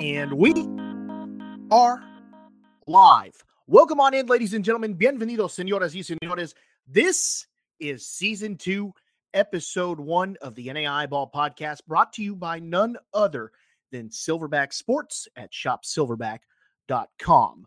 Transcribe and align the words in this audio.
And 0.00 0.32
we 0.32 0.54
are 1.70 2.02
live. 2.86 3.44
Welcome 3.66 4.00
on 4.00 4.14
in, 4.14 4.26
ladies 4.26 4.54
and 4.54 4.64
gentlemen. 4.64 4.94
Bienvenidos, 4.94 5.52
señoras 5.52 5.94
y 5.94 6.02
señores. 6.02 6.54
This 6.86 7.49
is 7.80 8.06
season 8.06 8.56
two, 8.56 8.92
episode 9.34 9.98
one 9.98 10.36
of 10.42 10.54
the 10.54 10.72
NAI 10.72 11.06
Ball 11.06 11.30
podcast, 11.34 11.80
brought 11.88 12.12
to 12.14 12.22
you 12.22 12.36
by 12.36 12.58
none 12.58 12.96
other 13.12 13.52
than 13.90 14.08
Silverback 14.08 14.72
Sports 14.72 15.28
at 15.36 15.52
shopsilverback.com. 15.52 17.66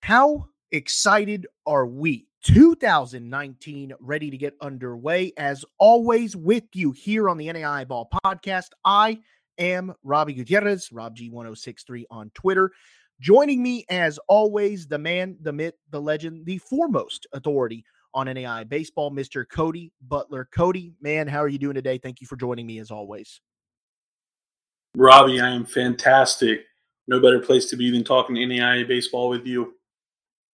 How 0.00 0.46
excited 0.72 1.46
are 1.66 1.86
we? 1.86 2.26
2019 2.44 3.92
ready 4.00 4.30
to 4.30 4.36
get 4.36 4.56
underway. 4.60 5.32
As 5.36 5.64
always, 5.78 6.34
with 6.34 6.64
you 6.74 6.90
here 6.90 7.28
on 7.28 7.36
the 7.36 7.52
NAI 7.52 7.84
Ball 7.84 8.08
podcast, 8.24 8.70
I 8.84 9.20
am 9.58 9.94
Robbie 10.02 10.34
Gutierrez, 10.34 10.90
Rob 10.90 11.16
G1063 11.16 12.04
on 12.10 12.30
Twitter. 12.34 12.72
Joining 13.20 13.62
me, 13.62 13.84
as 13.88 14.18
always, 14.26 14.88
the 14.88 14.98
man, 14.98 15.36
the 15.40 15.52
myth, 15.52 15.74
the 15.90 16.00
legend, 16.00 16.44
the 16.44 16.58
foremost 16.58 17.28
authority 17.32 17.84
on 18.14 18.26
NAI 18.26 18.64
baseball, 18.64 19.10
Mr. 19.10 19.44
Cody 19.48 19.92
Butler. 20.02 20.48
Cody, 20.52 20.94
man, 21.00 21.28
how 21.28 21.38
are 21.38 21.48
you 21.48 21.58
doing 21.58 21.74
today? 21.74 21.98
Thank 21.98 22.20
you 22.20 22.26
for 22.26 22.36
joining 22.36 22.66
me 22.66 22.78
as 22.78 22.90
always. 22.90 23.40
Robbie, 24.96 25.40
I 25.40 25.50
am 25.50 25.64
fantastic. 25.64 26.66
No 27.08 27.20
better 27.20 27.40
place 27.40 27.66
to 27.70 27.76
be 27.76 27.90
than 27.90 28.04
talking 28.04 28.36
NAI 28.36 28.84
baseball 28.84 29.28
with 29.28 29.46
you. 29.46 29.74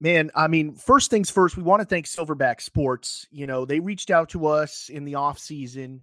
Man, 0.00 0.30
I 0.34 0.46
mean, 0.46 0.76
first 0.76 1.10
things 1.10 1.28
first, 1.28 1.56
we 1.56 1.64
want 1.64 1.80
to 1.80 1.86
thank 1.86 2.06
Silverback 2.06 2.60
Sports. 2.60 3.26
You 3.30 3.48
know, 3.48 3.64
they 3.64 3.80
reached 3.80 4.10
out 4.10 4.28
to 4.30 4.46
us 4.46 4.88
in 4.88 5.04
the 5.04 5.16
off 5.16 5.40
season. 5.40 6.02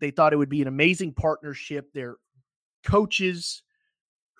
They 0.00 0.10
thought 0.10 0.32
it 0.32 0.36
would 0.36 0.48
be 0.48 0.62
an 0.62 0.68
amazing 0.68 1.12
partnership. 1.12 1.90
They're 1.92 2.16
coaches 2.84 3.62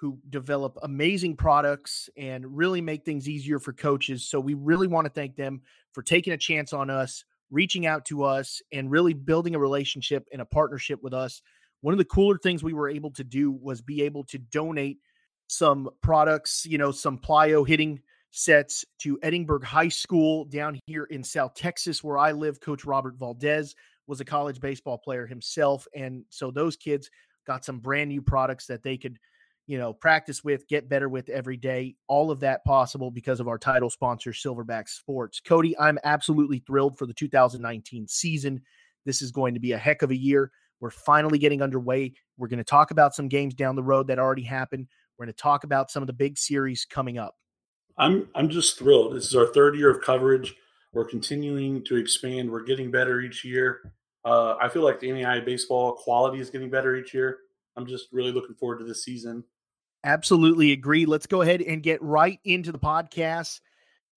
who 0.04 0.18
develop 0.28 0.76
amazing 0.82 1.34
products 1.34 2.10
and 2.14 2.54
really 2.54 2.82
make 2.82 3.06
things 3.06 3.26
easier 3.26 3.58
for 3.58 3.72
coaches. 3.72 4.28
So 4.28 4.38
we 4.38 4.52
really 4.52 4.86
want 4.86 5.06
to 5.06 5.10
thank 5.10 5.34
them 5.34 5.62
for 5.92 6.02
taking 6.02 6.34
a 6.34 6.36
chance 6.36 6.74
on 6.74 6.90
us, 6.90 7.24
reaching 7.50 7.86
out 7.86 8.04
to 8.06 8.24
us, 8.24 8.60
and 8.70 8.90
really 8.90 9.14
building 9.14 9.54
a 9.54 9.58
relationship 9.58 10.28
and 10.30 10.42
a 10.42 10.44
partnership 10.44 11.02
with 11.02 11.14
us. 11.14 11.40
One 11.80 11.94
of 11.94 11.98
the 11.98 12.04
cooler 12.04 12.36
things 12.36 12.62
we 12.62 12.74
were 12.74 12.90
able 12.90 13.12
to 13.12 13.24
do 13.24 13.50
was 13.50 13.80
be 13.80 14.02
able 14.02 14.24
to 14.24 14.36
donate 14.36 14.98
some 15.46 15.88
products, 16.02 16.66
you 16.66 16.76
know, 16.76 16.90
some 16.90 17.18
plyo 17.18 17.66
hitting 17.66 18.00
sets 18.30 18.84
to 18.98 19.18
Edinburg 19.22 19.64
High 19.64 19.88
School 19.88 20.44
down 20.44 20.78
here 20.86 21.04
in 21.04 21.24
South 21.24 21.54
Texas, 21.54 22.04
where 22.04 22.18
I 22.18 22.32
live. 22.32 22.60
Coach 22.60 22.84
Robert 22.84 23.14
Valdez 23.14 23.74
was 24.06 24.20
a 24.20 24.24
college 24.26 24.60
baseball 24.60 24.98
player 24.98 25.26
himself. 25.26 25.88
And 25.94 26.26
so 26.28 26.50
those 26.50 26.76
kids 26.76 27.08
got 27.46 27.64
some 27.64 27.78
brand 27.78 28.10
new 28.10 28.20
products 28.20 28.66
that 28.66 28.82
they 28.82 28.98
could, 28.98 29.18
you 29.66 29.78
know, 29.78 29.92
practice 29.92 30.44
with, 30.44 30.68
get 30.68 30.88
better 30.88 31.08
with 31.08 31.28
every 31.28 31.56
day. 31.56 31.96
All 32.06 32.30
of 32.30 32.40
that 32.40 32.64
possible 32.64 33.10
because 33.10 33.40
of 33.40 33.48
our 33.48 33.58
title 33.58 33.90
sponsor, 33.90 34.30
Silverback 34.30 34.88
Sports. 34.88 35.40
Cody, 35.40 35.76
I'm 35.78 35.98
absolutely 36.04 36.58
thrilled 36.66 36.98
for 36.98 37.06
the 37.06 37.14
2019 37.14 38.06
season. 38.06 38.60
This 39.06 39.22
is 39.22 39.32
going 39.32 39.54
to 39.54 39.60
be 39.60 39.72
a 39.72 39.78
heck 39.78 40.02
of 40.02 40.10
a 40.10 40.16
year. 40.16 40.50
We're 40.80 40.90
finally 40.90 41.38
getting 41.38 41.62
underway. 41.62 42.12
We're 42.36 42.48
going 42.48 42.58
to 42.58 42.64
talk 42.64 42.90
about 42.90 43.14
some 43.14 43.28
games 43.28 43.54
down 43.54 43.76
the 43.76 43.82
road 43.82 44.08
that 44.08 44.18
already 44.18 44.42
happened. 44.42 44.86
We're 45.16 45.26
going 45.26 45.34
to 45.34 45.42
talk 45.42 45.64
about 45.64 45.90
some 45.90 46.02
of 46.02 46.08
the 46.08 46.12
big 46.12 46.36
series 46.36 46.84
coming 46.84 47.18
up. 47.18 47.36
I'm 47.96 48.28
I'm 48.34 48.48
just 48.48 48.78
thrilled. 48.78 49.14
This 49.14 49.26
is 49.26 49.36
our 49.36 49.46
third 49.46 49.76
year 49.76 49.88
of 49.88 50.02
coverage. 50.02 50.54
We're 50.92 51.04
continuing 51.04 51.84
to 51.84 51.96
expand. 51.96 52.50
We're 52.50 52.64
getting 52.64 52.90
better 52.90 53.20
each 53.20 53.44
year. 53.44 53.92
Uh, 54.24 54.56
I 54.60 54.68
feel 54.68 54.82
like 54.82 55.00
the 55.00 55.12
NAI 55.12 55.40
baseball 55.40 55.92
quality 55.92 56.40
is 56.40 56.50
getting 56.50 56.70
better 56.70 56.96
each 56.96 57.14
year. 57.14 57.38
I'm 57.76 57.86
just 57.86 58.08
really 58.12 58.32
looking 58.32 58.54
forward 58.54 58.78
to 58.78 58.84
this 58.84 59.04
season. 59.04 59.44
Absolutely 60.04 60.72
agree. 60.72 61.06
Let's 61.06 61.26
go 61.26 61.42
ahead 61.42 61.62
and 61.62 61.82
get 61.82 62.02
right 62.02 62.38
into 62.44 62.70
the 62.70 62.78
podcast. 62.78 63.60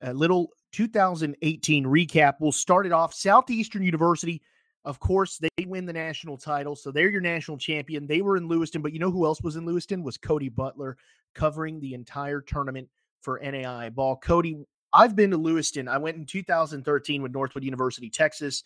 A 0.01 0.13
little 0.13 0.49
2018 0.73 1.85
recap. 1.85 2.33
We'll 2.39 2.51
start 2.51 2.85
it 2.85 2.91
off. 2.91 3.13
Southeastern 3.13 3.83
University, 3.83 4.41
of 4.85 4.99
course, 4.99 5.37
they 5.37 5.65
win 5.65 5.85
the 5.85 5.93
national 5.93 6.37
title, 6.37 6.75
so 6.75 6.91
they're 6.91 7.09
your 7.09 7.21
national 7.21 7.57
champion. 7.57 8.05
They 8.05 8.21
were 8.21 8.37
in 8.37 8.47
Lewiston, 8.47 8.81
but 8.81 8.93
you 8.93 8.99
know 8.99 9.11
who 9.11 9.25
else 9.25 9.41
was 9.41 9.55
in 9.55 9.65
Lewiston? 9.65 10.03
Was 10.03 10.17
Cody 10.17 10.49
Butler 10.49 10.97
covering 11.33 11.79
the 11.79 11.93
entire 11.93 12.41
tournament 12.41 12.89
for 13.21 13.39
NAI 13.41 13.89
ball. 13.89 14.17
Cody, 14.17 14.57
I've 14.93 15.15
been 15.15 15.31
to 15.31 15.37
Lewiston. 15.37 15.87
I 15.87 15.97
went 15.97 16.17
in 16.17 16.25
2013 16.25 17.21
with 17.21 17.31
Northwood 17.31 17.63
University, 17.63 18.09
Texas 18.09 18.63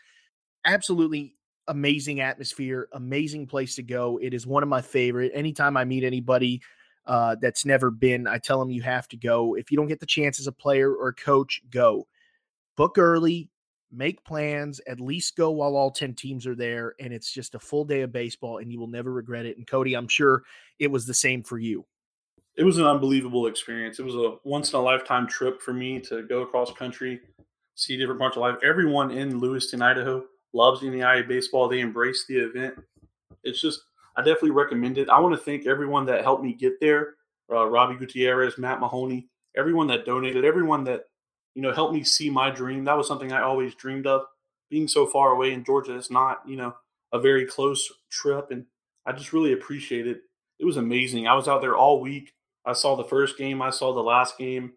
absolutely 0.66 1.36
amazing 1.68 2.20
atmosphere, 2.20 2.88
amazing 2.94 3.48
place 3.48 3.76
to 3.76 3.84
go. 3.84 4.20
It 4.22 4.34
is 4.34 4.46
one 4.46 4.64
of 4.64 4.70
my 4.70 4.82
favorite. 4.82 5.32
Anytime 5.34 5.78
I 5.78 5.86
meet 5.86 6.04
anybody 6.04 6.62
uh, 7.06 7.36
that's 7.42 7.66
never 7.66 7.90
been, 7.92 8.28
I 8.28 8.38
tell 8.38 8.60
them 8.60 8.70
you 8.70 8.82
have 8.84 9.08
to 9.10 9.18
go. 9.18 9.56
If 9.56 9.72
you 9.72 9.78
don't 9.78 9.88
get 9.88 10.00
the 10.00 10.06
chance 10.06 10.40
as 10.40 10.48
a 10.48 10.52
player 10.52 10.94
or 10.94 11.10
a 11.10 11.14
coach, 11.14 11.62
go. 11.70 12.08
Book 12.78 12.98
early, 12.98 13.50
make 13.92 14.24
plans, 14.24 14.80
at 14.88 15.02
least 15.02 15.36
go 15.36 15.52
while 15.52 15.76
all 15.76 15.92
10 15.92 16.14
teams 16.14 16.48
are 16.48 16.56
there. 16.56 16.96
And 17.00 17.12
it's 17.14 17.32
just 17.32 17.56
a 17.56 17.60
full 17.60 17.86
day 17.86 18.02
of 18.02 18.12
baseball 18.12 18.60
and 18.60 18.72
you 18.72 18.80
will 18.80 18.88
never 18.88 19.12
regret 19.12 19.46
it. 19.46 19.58
And 19.58 19.68
Cody, 19.68 19.96
I'm 19.96 20.08
sure 20.08 20.44
it 20.80 20.92
was 20.92 21.06
the 21.06 21.14
same 21.14 21.44
for 21.44 21.58
you. 21.58 21.86
It 22.56 22.64
was 22.64 22.78
an 22.78 22.86
unbelievable 22.86 23.48
experience. 23.48 24.00
It 24.00 24.06
was 24.06 24.16
a 24.16 24.36
once 24.44 24.74
in 24.74 24.80
a 24.80 24.82
lifetime 24.82 25.28
trip 25.28 25.62
for 25.62 25.74
me 25.74 26.00
to 26.02 26.24
go 26.24 26.42
across 26.42 26.72
country, 26.74 27.22
see 27.76 27.98
different 27.98 28.20
parts 28.20 28.36
of 28.36 28.42
life. 28.42 28.58
Everyone 28.64 29.12
in 29.12 29.40
Lewiston, 29.40 29.82
Idaho 29.82 30.26
loves 30.54 30.82
NAIA 30.82 31.28
baseball. 31.28 31.68
They 31.68 31.80
embrace 31.80 32.26
the 32.28 32.38
event. 32.38 32.76
It's 33.44 33.62
just, 33.62 33.82
I 34.16 34.22
definitely 34.22 34.52
recommend 34.52 34.98
it. 34.98 35.10
I 35.10 35.20
want 35.20 35.34
to 35.36 35.42
thank 35.42 35.66
everyone 35.66 36.06
that 36.08 36.24
helped 36.24 36.44
me 36.44 36.54
get 36.54 36.80
there 36.80 37.16
uh, 37.52 37.66
Robbie 37.66 37.98
Gutierrez, 37.98 38.58
Matt 38.58 38.80
Mahoney, 38.80 39.28
everyone 39.56 39.88
that 39.88 40.06
donated, 40.06 40.46
everyone 40.46 40.84
that, 40.86 41.06
you 41.54 41.62
know, 41.62 41.74
helped 41.74 41.94
me 41.94 42.04
see 42.04 42.30
my 42.30 42.50
dream. 42.50 42.86
That 42.86 42.98
was 42.98 43.08
something 43.08 43.32
I 43.32 43.42
always 43.42 43.76
dreamed 43.76 44.08
of. 44.08 44.24
Being 44.70 44.88
so 44.88 45.06
far 45.06 45.32
away 45.32 45.52
in 45.52 45.66
Georgia, 45.66 45.96
it's 45.98 46.10
not, 46.10 46.42
you 46.48 46.56
know, 46.56 46.74
a 47.12 47.20
very 47.20 47.46
close 47.46 47.92
trip. 48.10 48.52
And 48.52 48.66
I 49.06 49.12
just 49.12 49.34
really 49.34 49.52
appreciate 49.52 50.08
it. 50.08 50.22
It 50.60 50.66
was 50.66 50.78
amazing. 50.78 51.28
I 51.28 51.36
was 51.36 51.48
out 51.48 51.62
there 51.62 51.76
all 51.76 52.00
week. 52.00 52.34
I 52.66 52.74
saw 52.74 52.96
the 52.96 53.04
first 53.04 53.38
game, 53.38 53.62
I 53.62 53.72
saw 53.72 53.94
the 53.94 54.02
last 54.02 54.38
game. 54.38 54.74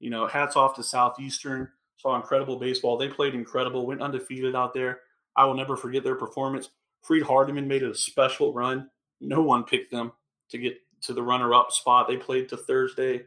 You 0.00 0.10
know, 0.10 0.26
hats 0.26 0.54
off 0.54 0.76
to 0.76 0.82
Southeastern. 0.82 1.70
Saw 1.96 2.14
incredible 2.14 2.56
baseball. 2.56 2.96
They 2.96 3.08
played 3.08 3.34
incredible, 3.34 3.86
went 3.86 4.02
undefeated 4.02 4.54
out 4.54 4.74
there. 4.74 5.00
I 5.34 5.44
will 5.46 5.54
never 5.54 5.76
forget 5.76 6.04
their 6.04 6.14
performance. 6.14 6.70
Freed 7.02 7.24
Hardeman 7.24 7.66
made 7.66 7.82
a 7.82 7.94
special 7.94 8.52
run. 8.52 8.90
No 9.20 9.42
one 9.42 9.64
picked 9.64 9.90
them 9.90 10.12
to 10.50 10.58
get 10.58 10.76
to 11.02 11.12
the 11.12 11.22
runner 11.22 11.54
up 11.54 11.72
spot. 11.72 12.08
They 12.08 12.16
played 12.16 12.48
to 12.48 12.56
Thursday. 12.56 13.22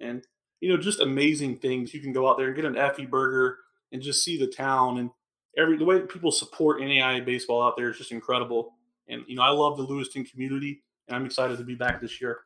And, 0.00 0.26
you 0.60 0.68
know, 0.68 0.76
just 0.76 1.00
amazing 1.00 1.58
things. 1.58 1.94
You 1.94 2.00
can 2.00 2.12
go 2.12 2.28
out 2.28 2.38
there 2.38 2.46
and 2.46 2.56
get 2.56 2.64
an 2.64 2.76
Effie 2.76 3.06
burger 3.06 3.58
and 3.92 4.02
just 4.02 4.24
see 4.24 4.38
the 4.38 4.46
town. 4.46 4.98
And 4.98 5.10
every 5.56 5.76
the 5.76 5.84
way 5.84 6.00
people 6.00 6.32
support 6.32 6.80
NAIA 6.80 7.24
baseball 7.24 7.62
out 7.62 7.76
there 7.76 7.90
is 7.90 7.98
just 7.98 8.12
incredible. 8.12 8.74
And, 9.08 9.22
you 9.26 9.36
know, 9.36 9.42
I 9.42 9.50
love 9.50 9.76
the 9.76 9.82
Lewiston 9.82 10.24
community, 10.24 10.82
and 11.08 11.16
I'm 11.16 11.26
excited 11.26 11.58
to 11.58 11.64
be 11.64 11.74
back 11.74 12.00
this 12.00 12.20
year 12.20 12.40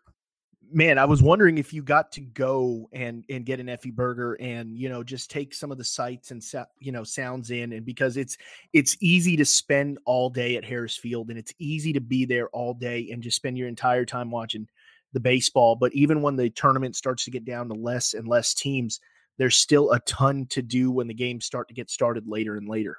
man, 0.73 0.99
I 0.99 1.05
was 1.05 1.23
wondering 1.23 1.59
if 1.59 1.73
you 1.73 1.83
got 1.83 2.13
to 2.13 2.21
go 2.21 2.89
and 2.93 3.25
and 3.29 3.47
get 3.47 3.61
an 3.61 3.69
Effie 3.69 3.91
burger 3.91 4.35
and 4.35 4.77
you 4.77 4.89
know 4.89 5.03
just 5.03 5.31
take 5.31 5.55
some 5.55 5.71
of 5.71 5.79
the 5.79 5.85
sights 5.85 6.31
and 6.31 6.43
you 6.79 6.93
know 6.93 7.05
sounds 7.05 7.51
in 7.51 7.73
and 7.73 7.85
because 7.85 8.17
it's 8.17 8.37
it's 8.73 8.97
easy 9.01 9.37
to 9.37 9.45
spend 9.45 9.99
all 10.05 10.31
day 10.31 10.57
at 10.57 10.65
Harris 10.65 10.97
Field 10.97 11.31
and 11.31 11.39
it's 11.39 11.53
easy 11.59 11.93
to 11.93 12.01
be 12.01 12.25
there 12.25 12.49
all 12.51 12.75
day 12.75 13.09
and 13.11 13.23
just 13.23 13.37
spend 13.37 13.59
your 13.59 13.69
entire 13.69 14.05
time 14.05 14.31
watching 14.31 14.69
the 15.13 15.21
baseball. 15.21 15.77
But 15.77 15.93
even 15.95 16.23
when 16.23 16.37
the 16.37 16.51
tournament 16.51 16.97
starts 16.97 17.25
to 17.25 17.31
get 17.31 17.45
down 17.45 17.69
to 17.69 17.75
less 17.75 18.15
and 18.15 18.29
less 18.29 18.53
teams, 18.53 19.01
there's 19.39 19.57
still 19.57 19.93
a 19.93 20.01
ton 20.01 20.47
to 20.51 20.63
do 20.63 20.91
when 20.91 21.07
the 21.07 21.15
games 21.15 21.47
start 21.47 21.69
to 21.69 21.75
get 21.75 21.91
started 21.91 22.27
later 22.27 22.57
and 22.57 22.69
later. 22.69 22.99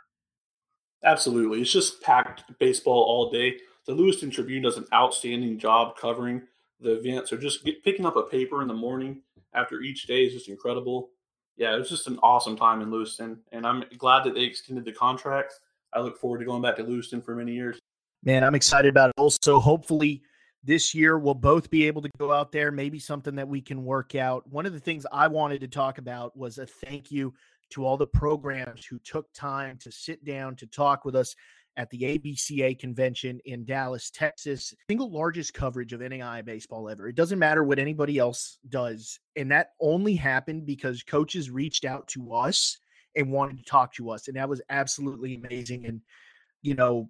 Absolutely, 1.04 1.62
it's 1.62 1.72
just 1.72 2.02
packed 2.02 2.44
baseball 2.60 3.04
all 3.04 3.30
day. 3.30 3.58
The 3.86 3.94
Lewiston 3.94 4.32
Tribune 4.32 4.64
does 4.64 4.78
an 4.78 4.88
outstanding 4.92 5.60
job 5.60 5.96
covering 5.98 6.42
the 6.80 7.00
event. 7.00 7.28
So 7.28 7.38
just 7.38 7.64
get, 7.64 7.84
picking 7.84 8.06
up 8.06 8.16
a 8.16 8.24
paper 8.24 8.62
in 8.62 8.68
the 8.68 8.74
morning 8.74 9.22
after 9.54 9.82
each 9.82 10.08
day 10.08 10.26
is 10.26 10.34
just 10.34 10.50
incredible. 10.50 11.10
Yeah, 11.58 11.74
it 11.76 11.80
was 11.80 11.90
just 11.90 12.08
an 12.08 12.20
awesome 12.22 12.58
time 12.58 12.82
in 12.82 12.92
Lewiston, 12.92 13.40
and 13.54 13.66
I'm 13.66 13.86
glad 13.98 14.26
that 14.26 14.34
they 14.34 14.42
extended 14.42 14.84
the 14.84 14.92
contract. 14.92 15.54
I 15.94 16.02
look 16.02 16.20
forward 16.20 16.40
to 16.40 16.46
going 16.46 16.62
back 16.62 16.76
to 16.76 16.84
Lewiston 16.84 17.22
for 17.22 17.34
many 17.34 17.54
years. 17.54 17.80
Man, 18.24 18.44
I'm 18.44 18.56
excited 18.56 18.90
about 18.90 19.10
it. 19.10 19.14
Also, 19.18 19.60
hopefully 19.60 20.22
this 20.64 20.94
year 20.94 21.18
we'll 21.18 21.34
both 21.34 21.70
be 21.70 21.88
able 21.88 22.02
to 22.02 22.10
go 22.18 22.34
out 22.34 22.52
there. 22.52 22.72
Maybe 22.72 23.00
something 23.00 23.36
that 23.36 23.48
we 23.48 23.62
can 23.62 23.86
work 23.86 24.16
out. 24.16 24.46
One 24.50 24.66
of 24.66 24.74
the 24.74 24.80
things 24.80 25.06
I 25.12 25.28
wanted 25.28 25.62
to 25.62 25.68
talk 25.68 25.98
about 25.98 26.36
was 26.36 26.58
a 26.58 26.66
thank 26.66 27.12
you 27.12 27.34
to 27.70 27.86
all 27.86 27.98
the 27.98 28.08
programs 28.08 28.86
who 28.86 29.00
took 29.00 29.32
time 29.34 29.78
to 29.78 29.92
sit 29.92 30.26
down 30.26 30.56
to 30.58 30.68
talk 30.68 31.06
with 31.06 31.16
us 31.16 31.36
at 31.78 31.90
the 31.90 32.02
ABCA 32.02 32.80
convention 32.80 33.40
in 33.46 33.66
Dallas, 33.66 34.10
Texas. 34.10 34.74
Single 34.90 35.12
largest 35.12 35.54
coverage 35.54 35.94
of 35.94 36.02
NAI 36.02 36.42
baseball 36.42 36.90
ever. 36.90 37.08
It 37.08 37.16
doesn't 37.16 37.40
matter 37.40 37.64
what 37.64 37.80
anybody 37.80 38.18
else 38.18 38.58
does. 38.70 39.20
And 39.36 39.52
that 39.52 39.72
only 39.80 40.16
happened 40.16 40.66
because 40.66 41.04
coaches 41.04 41.50
reached 41.50 41.86
out 41.86 42.08
to 42.10 42.34
us 42.34 42.78
and 43.16 43.32
wanted 43.32 43.58
to 43.58 43.64
talk 43.64 43.94
to 43.96 44.10
us. 44.10 44.28
And 44.28 44.38
that 44.38 44.50
was 44.50 44.62
absolutely 44.70 45.36
amazing. 45.36 45.86
And, 45.86 46.02
you 46.62 46.76
know, 46.76 47.10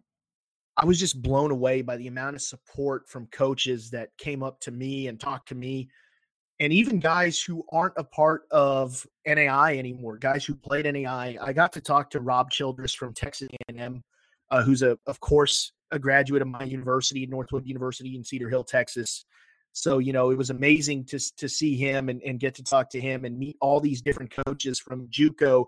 I 0.78 0.86
was 0.86 1.00
just 1.00 1.22
blown 1.22 1.52
away 1.52 1.82
by 1.82 1.98
the 1.98 2.08
amount 2.08 2.36
of 2.36 2.42
support 2.42 3.08
from 3.08 3.28
coaches 3.28 3.90
that 3.92 4.10
came 4.18 4.44
up 4.44 4.60
to 4.62 4.72
me 4.72 5.08
and 5.08 5.20
talked 5.20 5.48
to 5.50 5.56
me. 5.56 5.90
And 6.60 6.72
even 6.72 7.00
guys 7.00 7.42
who 7.42 7.66
aren't 7.72 7.96
a 7.98 8.04
part 8.04 8.44
of 8.52 9.06
NAI 9.26 9.78
anymore, 9.78 10.18
guys 10.18 10.46
who 10.46 10.56
played 10.56 10.86
NAI. 10.86 11.38
I 11.42 11.54
got 11.54 11.74
to 11.74 11.82
talk 11.82 12.10
to 12.12 12.20
Rob 12.20 12.50
Childress 12.50 12.94
from 12.94 13.14
Texas 13.14 13.50
A&M, 13.70 14.04
uh, 14.56 14.64
who's 14.64 14.82
a, 14.82 14.98
of 15.06 15.20
course, 15.20 15.74
a 15.92 16.00
graduate 16.00 16.42
of 16.42 16.48
my 16.48 16.64
university, 16.64 17.26
Northwood 17.26 17.66
University 17.66 18.16
in 18.16 18.24
Cedar 18.24 18.50
Hill, 18.50 18.64
Texas. 18.64 19.26
So 19.74 19.98
you 19.98 20.14
know, 20.14 20.32
it 20.32 20.38
was 20.38 20.50
amazing 20.50 21.04
to 21.08 21.20
to 21.36 21.50
see 21.50 21.76
him 21.76 22.08
and, 22.08 22.22
and 22.24 22.40
get 22.40 22.56
to 22.56 22.64
talk 22.64 22.90
to 22.92 23.02
him 23.02 23.26
and 23.26 23.38
meet 23.38 23.58
all 23.60 23.82
these 23.82 24.02
different 24.02 24.34
coaches 24.46 24.80
from 24.80 25.10
JUCO 25.10 25.66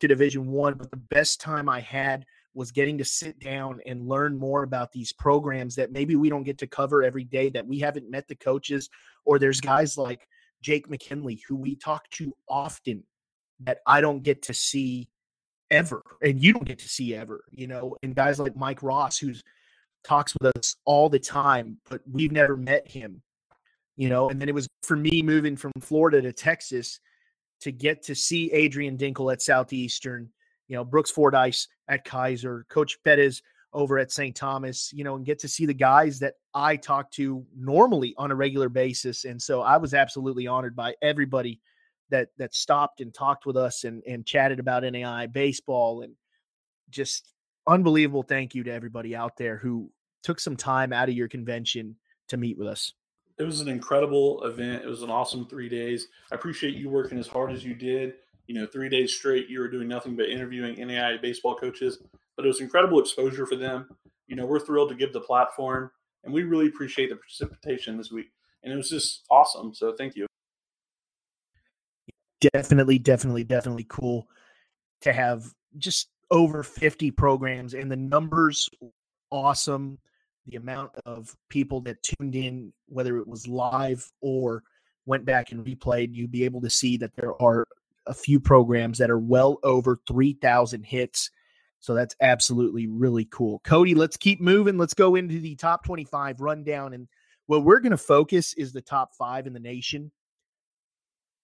to 0.00 0.08
Division 0.08 0.46
One. 0.46 0.74
But 0.74 0.90
the 0.90 0.96
best 0.96 1.42
time 1.42 1.68
I 1.68 1.80
had 1.80 2.24
was 2.54 2.72
getting 2.72 2.96
to 2.98 3.04
sit 3.04 3.38
down 3.38 3.80
and 3.84 4.08
learn 4.08 4.38
more 4.38 4.62
about 4.62 4.92
these 4.92 5.12
programs 5.12 5.74
that 5.74 5.92
maybe 5.92 6.16
we 6.16 6.30
don't 6.30 6.42
get 6.42 6.58
to 6.58 6.66
cover 6.66 7.02
every 7.02 7.24
day, 7.24 7.50
that 7.50 7.66
we 7.66 7.78
haven't 7.80 8.10
met 8.10 8.28
the 8.28 8.34
coaches, 8.34 8.88
or 9.26 9.38
there's 9.38 9.60
guys 9.60 9.98
like 9.98 10.26
Jake 10.62 10.88
McKinley 10.88 11.42
who 11.46 11.56
we 11.56 11.76
talk 11.76 12.08
to 12.12 12.34
often 12.48 13.04
that 13.60 13.78
I 13.86 14.00
don't 14.00 14.22
get 14.22 14.42
to 14.44 14.54
see 14.54 15.08
ever, 15.72 16.02
and 16.22 16.40
you 16.40 16.52
don't 16.52 16.66
get 16.66 16.78
to 16.78 16.88
see 16.88 17.14
ever, 17.16 17.42
you 17.50 17.66
know, 17.66 17.96
and 18.02 18.14
guys 18.14 18.38
like 18.38 18.54
Mike 18.54 18.82
Ross 18.82 19.18
who's 19.18 19.42
talks 20.04 20.34
with 20.40 20.56
us 20.56 20.76
all 20.84 21.08
the 21.08 21.18
time, 21.18 21.78
but 21.88 22.00
we've 22.10 22.32
never 22.32 22.56
met 22.56 22.86
him, 22.86 23.22
you 23.96 24.08
know, 24.08 24.28
and 24.28 24.40
then 24.40 24.48
it 24.48 24.54
was 24.54 24.68
for 24.82 24.96
me 24.96 25.22
moving 25.22 25.56
from 25.56 25.72
Florida 25.80 26.20
to 26.22 26.32
Texas 26.32 27.00
to 27.60 27.72
get 27.72 28.02
to 28.02 28.14
see 28.14 28.52
Adrian 28.52 28.96
Dinkel 28.98 29.32
at 29.32 29.40
Southeastern, 29.40 30.28
you 30.68 30.76
know, 30.76 30.84
Brooks 30.84 31.10
Fordyce 31.10 31.68
at 31.88 32.04
Keiser, 32.04 32.68
Coach 32.68 32.98
Pettis 33.04 33.42
over 33.72 33.98
at 33.98 34.12
St. 34.12 34.36
Thomas, 34.36 34.92
you 34.92 35.04
know, 35.04 35.16
and 35.16 35.24
get 35.24 35.38
to 35.38 35.48
see 35.48 35.64
the 35.64 35.72
guys 35.72 36.18
that 36.18 36.34
I 36.52 36.76
talk 36.76 37.10
to 37.12 37.44
normally 37.56 38.14
on 38.18 38.30
a 38.30 38.34
regular 38.34 38.68
basis. 38.68 39.24
And 39.24 39.40
so 39.40 39.62
I 39.62 39.78
was 39.78 39.94
absolutely 39.94 40.46
honored 40.46 40.76
by 40.76 40.94
everybody 41.00 41.60
that 42.12 42.28
that 42.38 42.54
stopped 42.54 43.00
and 43.00 43.12
talked 43.12 43.44
with 43.44 43.56
us 43.56 43.84
and 43.84 44.02
and 44.06 44.24
chatted 44.24 44.60
about 44.60 44.84
NAI 44.84 45.26
baseball 45.26 46.02
and 46.02 46.14
just 46.90 47.34
unbelievable 47.66 48.22
thank 48.22 48.54
you 48.54 48.62
to 48.64 48.72
everybody 48.72 49.14
out 49.16 49.36
there 49.36 49.56
who 49.56 49.90
took 50.22 50.38
some 50.38 50.56
time 50.56 50.92
out 50.92 51.08
of 51.08 51.14
your 51.14 51.28
convention 51.28 51.96
to 52.28 52.36
meet 52.36 52.56
with 52.56 52.68
us 52.68 52.92
it 53.38 53.44
was 53.44 53.60
an 53.60 53.68
incredible 53.68 54.44
event. 54.44 54.84
It 54.84 54.88
was 54.88 55.02
an 55.02 55.10
awesome 55.10 55.46
three 55.46 55.68
days. 55.68 56.08
I 56.30 56.34
appreciate 56.34 56.74
you 56.74 56.88
working 56.88 57.18
as 57.18 57.26
hard 57.26 57.50
as 57.50 57.64
you 57.64 57.74
did. 57.74 58.14
You 58.46 58.54
know, 58.54 58.66
three 58.66 58.88
days 58.88 59.14
straight, 59.14 59.48
you 59.48 59.60
were 59.60 59.68
doing 59.68 59.88
nothing 59.88 60.16
but 60.16 60.28
interviewing 60.28 60.74
NAI 60.86 61.16
baseball 61.20 61.54
coaches, 61.54 61.98
but 62.36 62.44
it 62.44 62.48
was 62.48 62.60
incredible 62.60 63.00
exposure 63.00 63.46
for 63.46 63.56
them. 63.56 63.88
You 64.26 64.36
know, 64.36 64.46
we're 64.46 64.60
thrilled 64.60 64.90
to 64.90 64.94
give 64.94 65.12
the 65.12 65.20
platform, 65.20 65.90
and 66.24 66.32
we 66.32 66.42
really 66.42 66.68
appreciate 66.68 67.10
the 67.10 67.16
precipitation 67.16 67.96
this 67.96 68.10
week. 68.10 68.30
And 68.62 68.72
it 68.72 68.76
was 68.76 68.90
just 68.90 69.24
awesome. 69.30 69.74
So 69.74 69.94
thank 69.96 70.16
you. 70.16 70.26
Definitely, 72.52 72.98
definitely, 72.98 73.44
definitely 73.44 73.86
cool 73.88 74.26
to 75.02 75.12
have 75.12 75.46
just 75.78 76.08
over 76.30 76.62
50 76.62 77.10
programs 77.12 77.74
and 77.74 77.90
the 77.90 77.96
numbers 77.96 78.68
awesome 79.30 79.98
the 80.46 80.56
amount 80.56 80.90
of 81.06 81.36
people 81.48 81.80
that 81.82 82.02
tuned 82.02 82.34
in, 82.34 82.72
whether 82.88 83.18
it 83.18 83.28
was 83.28 83.46
live 83.46 84.10
or 84.20 84.62
went 85.06 85.24
back 85.24 85.52
and 85.52 85.64
replayed, 85.64 86.14
you'd 86.14 86.32
be 86.32 86.44
able 86.44 86.60
to 86.60 86.70
see 86.70 86.96
that 86.96 87.14
there 87.16 87.40
are 87.40 87.66
a 88.06 88.14
few 88.14 88.40
programs 88.40 88.98
that 88.98 89.10
are 89.10 89.18
well 89.18 89.58
over 89.62 90.00
3,000 90.08 90.84
hits. 90.84 91.30
So 91.80 91.94
that's 91.94 92.16
absolutely 92.20 92.86
really 92.86 93.26
cool. 93.26 93.60
Cody, 93.64 93.94
let's 93.94 94.16
keep 94.16 94.40
moving. 94.40 94.78
Let's 94.78 94.94
go 94.94 95.14
into 95.14 95.40
the 95.40 95.54
top 95.56 95.84
25 95.84 96.40
rundown. 96.40 96.94
And 96.94 97.08
what 97.46 97.64
we're 97.64 97.80
going 97.80 97.92
to 97.92 97.96
focus 97.96 98.54
is 98.54 98.72
the 98.72 98.80
top 98.80 99.14
five 99.14 99.46
in 99.46 99.52
the 99.52 99.60
nation. 99.60 100.10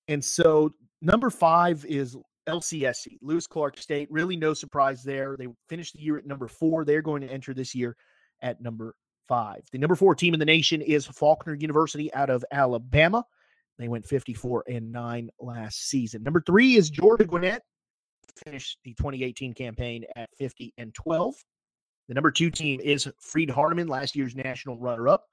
And 0.07 0.25
so 0.25 0.73
number 1.01 1.31
five 1.31 1.85
is 1.87 2.17
LCSC, 2.49 3.19
Lewis 3.21 3.47
Clark 3.47 3.79
State. 3.79 4.09
Really 4.11 4.37
no 4.37 4.55
surprise 4.55 5.03
there. 5.03 5.37
They 5.37 5.49
finished 5.69 5.95
the 5.95 6.01
year 6.01 6.19
at 6.19 6.27
number 6.27 6.49
four. 6.49 6.85
They're 6.85 7.03
going 7.03 7.23
to 7.23 7.29
enter 7.29 7.55
this 7.55 7.75
year 7.75 7.97
at 8.41 8.61
number 8.61 8.95
five. 9.29 9.63
The 9.71 9.79
number 9.79 9.95
four 9.95 10.15
team 10.15 10.35
in 10.35 10.41
the 10.41 10.47
nation 10.47 10.81
is 10.81 11.07
Faulkner 11.07 11.55
University 11.55 12.13
out 12.15 12.31
of 12.31 12.45
Alabama. 12.51 13.25
They 13.79 13.89
went 13.89 14.07
54 14.07 14.65
and 14.69 14.91
9 14.91 15.31
last 15.39 15.89
season. 15.89 16.23
Number 16.23 16.43
three 16.45 16.75
is 16.75 16.91
Georgia 16.91 17.25
Gwinnett, 17.25 17.63
finished 18.45 18.79
the 18.83 18.95
2018 18.95 19.55
campaign 19.55 20.05
at 20.17 20.31
50 20.37 20.75
and 20.79 20.93
12. 20.95 21.35
The 22.09 22.15
number 22.15 22.31
two 22.31 22.51
team 22.51 22.81
is 22.81 23.09
Freed 23.21 23.51
Hardeman, 23.51 23.89
last 23.89 24.17
year's 24.17 24.35
national 24.35 24.79
runner 24.79 25.09
up. 25.09 25.27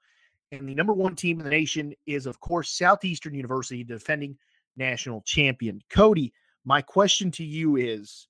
And 0.52 0.68
the 0.68 0.74
number 0.74 0.92
one 0.92 1.16
team 1.16 1.38
in 1.38 1.44
the 1.44 1.50
nation 1.50 1.92
is, 2.06 2.26
of 2.26 2.38
course, 2.38 2.70
Southeastern 2.70 3.34
University, 3.34 3.82
defending 3.82 4.36
national 4.76 5.22
champion. 5.22 5.80
Cody, 5.90 6.32
my 6.64 6.82
question 6.82 7.30
to 7.32 7.44
you 7.44 7.76
is 7.76 8.28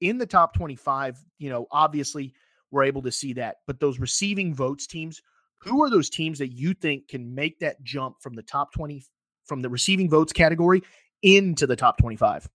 in 0.00 0.18
the 0.18 0.26
top 0.26 0.54
25, 0.54 1.18
you 1.38 1.50
know, 1.50 1.66
obviously 1.70 2.34
we're 2.70 2.84
able 2.84 3.02
to 3.02 3.12
see 3.12 3.32
that. 3.34 3.56
But 3.66 3.80
those 3.80 3.98
receiving 3.98 4.54
votes 4.54 4.86
teams, 4.86 5.22
who 5.58 5.82
are 5.82 5.90
those 5.90 6.10
teams 6.10 6.38
that 6.38 6.48
you 6.48 6.74
think 6.74 7.08
can 7.08 7.34
make 7.34 7.58
that 7.60 7.82
jump 7.82 8.16
from 8.20 8.34
the 8.34 8.42
top 8.42 8.72
20 8.72 9.04
from 9.44 9.60
the 9.60 9.68
receiving 9.68 10.08
votes 10.08 10.32
category 10.32 10.82
into 11.22 11.66
the 11.66 11.76
top 11.76 11.98
25? 11.98 12.48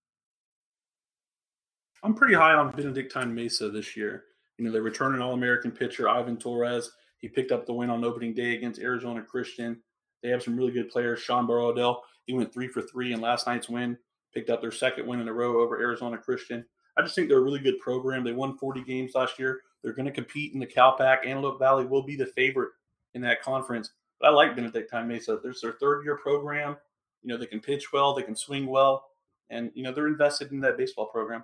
I'm 2.04 2.14
pretty 2.14 2.36
high 2.36 2.54
on 2.54 2.72
Benedictine 2.72 3.34
Mesa 3.34 3.70
this 3.70 3.96
year. 3.96 4.26
You 4.58 4.66
know, 4.66 4.72
they 4.72 4.80
return 4.80 5.16
an 5.16 5.22
All 5.22 5.34
American 5.34 5.72
pitcher, 5.72 6.10
Ivan 6.10 6.38
Torres. 6.38 6.92
He 7.20 7.28
picked 7.28 7.52
up 7.52 7.66
the 7.66 7.74
win 7.74 7.90
on 7.90 8.04
opening 8.04 8.34
day 8.34 8.56
against 8.56 8.80
Arizona 8.80 9.22
Christian. 9.22 9.82
They 10.24 10.30
have 10.30 10.44
some 10.44 10.58
really 10.58 10.72
good 10.72 10.90
players. 10.90 11.20
Sean 11.20 11.48
Barodell, 11.48 12.02
he 12.26 12.34
went 12.34 12.54
three 12.54 12.68
for 12.68 12.82
three 12.82 13.14
in 13.14 13.22
last 13.22 13.48
night's 13.48 13.70
win, 13.70 13.98
picked 14.34 14.50
up 14.50 14.62
their 14.62 14.72
second 14.72 15.08
win 15.08 15.20
in 15.20 15.28
a 15.28 15.34
row 15.34 15.62
over 15.62 15.80
Arizona 15.80 16.18
Christian. 16.18 16.66
I 16.98 17.02
just 17.04 17.16
think 17.16 17.30
they're 17.30 17.38
a 17.38 17.44
really 17.44 17.60
good 17.60 17.80
program. 17.80 18.24
They 18.24 18.32
won 18.32 18.58
40 18.58 18.84
games 18.84 19.14
last 19.14 19.38
year. 19.38 19.62
They're 19.84 19.94
going 19.94 20.08
to 20.08 20.12
compete 20.12 20.54
in 20.54 20.60
the 20.60 20.66
CalPAC. 20.66 21.26
Antelope 21.26 21.60
Valley 21.60 21.86
will 21.86 22.02
be 22.02 22.16
the 22.16 22.26
favorite 22.26 22.72
in 23.14 23.22
that 23.22 23.42
conference. 23.42 23.92
But 24.20 24.30
I 24.30 24.32
like 24.32 24.56
Benedictine 24.56 25.08
Mesa. 25.08 25.40
There's 25.42 25.62
their 25.62 25.74
third 25.74 26.04
year 26.04 26.18
program. 26.18 26.76
You 27.22 27.30
know, 27.30 27.38
they 27.38 27.46
can 27.46 27.60
pitch 27.60 27.94
well, 27.94 28.14
they 28.14 28.24
can 28.24 28.36
swing 28.36 28.66
well, 28.66 29.06
and 29.50 29.72
you 29.76 29.84
know 29.84 29.92
they're 29.92 30.08
invested 30.08 30.52
in 30.52 30.60
that 30.62 30.78
baseball 30.78 31.08
program. 31.08 31.44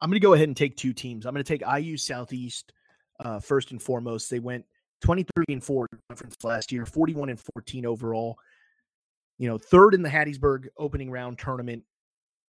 I'm 0.00 0.10
going 0.10 0.20
to 0.20 0.24
go 0.24 0.32
ahead 0.32 0.48
and 0.48 0.56
take 0.56 0.76
two 0.76 0.92
teams. 0.92 1.26
I'm 1.26 1.34
going 1.34 1.44
to 1.44 1.58
take 1.58 1.62
IU 1.66 1.96
Southeast 1.96 2.72
uh, 3.20 3.40
first 3.40 3.72
and 3.72 3.82
foremost. 3.82 4.30
They 4.30 4.38
went 4.38 4.64
23 5.02 5.44
and 5.48 5.64
4 5.64 5.86
conference 6.08 6.36
last 6.42 6.72
year, 6.72 6.86
41 6.86 7.30
and 7.30 7.40
14 7.54 7.86
overall. 7.86 8.38
You 9.38 9.48
know, 9.48 9.58
third 9.58 9.94
in 9.94 10.02
the 10.02 10.08
Hattiesburg 10.08 10.66
opening 10.76 11.10
round 11.10 11.38
tournament. 11.38 11.84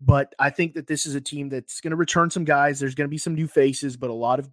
But 0.01 0.33
I 0.39 0.49
think 0.49 0.73
that 0.75 0.87
this 0.87 1.05
is 1.05 1.15
a 1.15 1.21
team 1.21 1.49
that's 1.49 1.81
going 1.81 1.91
to 1.91 1.97
return 1.97 2.29
some 2.29 2.45
guys. 2.45 2.79
There's 2.79 2.95
going 2.95 3.07
to 3.07 3.11
be 3.11 3.17
some 3.17 3.35
new 3.35 3.47
faces, 3.47 3.97
but 3.97 4.09
a 4.09 4.13
lot 4.13 4.39
of 4.39 4.49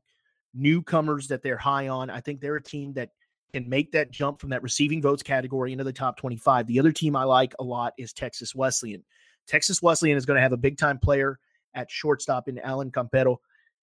newcomers 0.54 1.28
that 1.28 1.42
they're 1.42 1.56
high 1.56 1.88
on. 1.88 2.10
I 2.10 2.20
think 2.20 2.40
they're 2.40 2.56
a 2.56 2.62
team 2.62 2.92
that 2.94 3.10
can 3.52 3.68
make 3.68 3.92
that 3.92 4.10
jump 4.10 4.40
from 4.40 4.50
that 4.50 4.62
receiving 4.62 5.00
votes 5.00 5.22
category 5.22 5.72
into 5.72 5.84
the 5.84 5.92
top 5.92 6.16
25. 6.16 6.66
The 6.66 6.80
other 6.80 6.92
team 6.92 7.14
I 7.14 7.24
like 7.24 7.54
a 7.58 7.64
lot 7.64 7.92
is 7.96 8.12
Texas 8.12 8.54
Wesleyan. 8.54 9.04
Texas 9.46 9.80
Wesleyan 9.80 10.16
is 10.16 10.26
going 10.26 10.36
to 10.36 10.42
have 10.42 10.52
a 10.52 10.56
big 10.56 10.76
time 10.76 10.98
player 10.98 11.38
at 11.74 11.90
shortstop 11.90 12.48
in 12.48 12.58
Alan 12.58 12.90
Campero. 12.90 13.36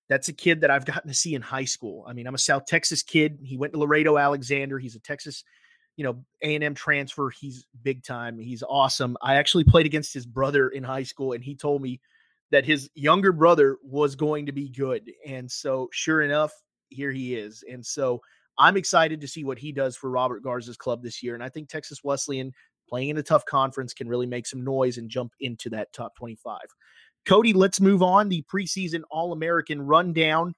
That's 0.09 0.27
a 0.27 0.33
kid 0.33 0.61
that 0.61 0.71
I've 0.71 0.85
gotten 0.85 1.07
to 1.07 1.15
see 1.15 1.35
in 1.35 1.41
high 1.41 1.65
school. 1.65 2.05
I 2.07 2.13
mean, 2.13 2.27
I'm 2.27 2.35
a 2.35 2.39
South 2.39 2.65
Texas 2.65 3.03
kid. 3.03 3.39
He 3.41 3.57
went 3.57 3.73
to 3.73 3.79
Laredo 3.79 4.17
Alexander. 4.17 4.77
He's 4.79 4.95
a 4.95 4.99
Texas 4.99 5.43
you 5.95 6.03
know, 6.03 6.23
A&M 6.41 6.73
transfer. 6.73 7.29
He's 7.29 7.65
big 7.83 8.03
time. 8.03 8.39
He's 8.39 8.63
awesome. 8.67 9.15
I 9.21 9.35
actually 9.35 9.63
played 9.63 9.85
against 9.85 10.13
his 10.13 10.25
brother 10.25 10.69
in 10.69 10.83
high 10.83 11.03
school 11.03 11.33
and 11.33 11.43
he 11.43 11.55
told 11.55 11.81
me 11.81 11.99
that 12.51 12.65
his 12.65 12.89
younger 12.95 13.31
brother 13.31 13.77
was 13.83 14.15
going 14.15 14.45
to 14.45 14.51
be 14.51 14.69
good. 14.69 15.11
And 15.25 15.49
so 15.49 15.89
sure 15.91 16.21
enough, 16.21 16.51
here 16.89 17.11
he 17.11 17.35
is. 17.35 17.63
And 17.69 17.85
so 17.85 18.21
I'm 18.57 18.77
excited 18.77 19.21
to 19.21 19.27
see 19.27 19.43
what 19.43 19.57
he 19.57 19.71
does 19.71 19.95
for 19.95 20.09
Robert 20.09 20.43
Garza's 20.43 20.77
club 20.77 21.01
this 21.01 21.23
year. 21.23 21.35
And 21.35 21.43
I 21.43 21.49
think 21.49 21.69
Texas 21.69 22.03
Wesleyan 22.03 22.51
playing 22.87 23.09
in 23.09 23.17
a 23.17 23.23
tough 23.23 23.45
conference 23.45 23.93
can 23.93 24.07
really 24.07 24.27
make 24.27 24.45
some 24.45 24.63
noise 24.63 24.97
and 24.97 25.09
jump 25.09 25.33
into 25.39 25.69
that 25.71 25.93
top 25.93 26.15
25. 26.15 26.59
Cody, 27.25 27.53
let's 27.53 27.79
move 27.79 28.03
on. 28.03 28.29
The 28.29 28.43
preseason 28.53 29.01
All 29.09 29.33
American 29.33 29.81
rundown. 29.81 30.53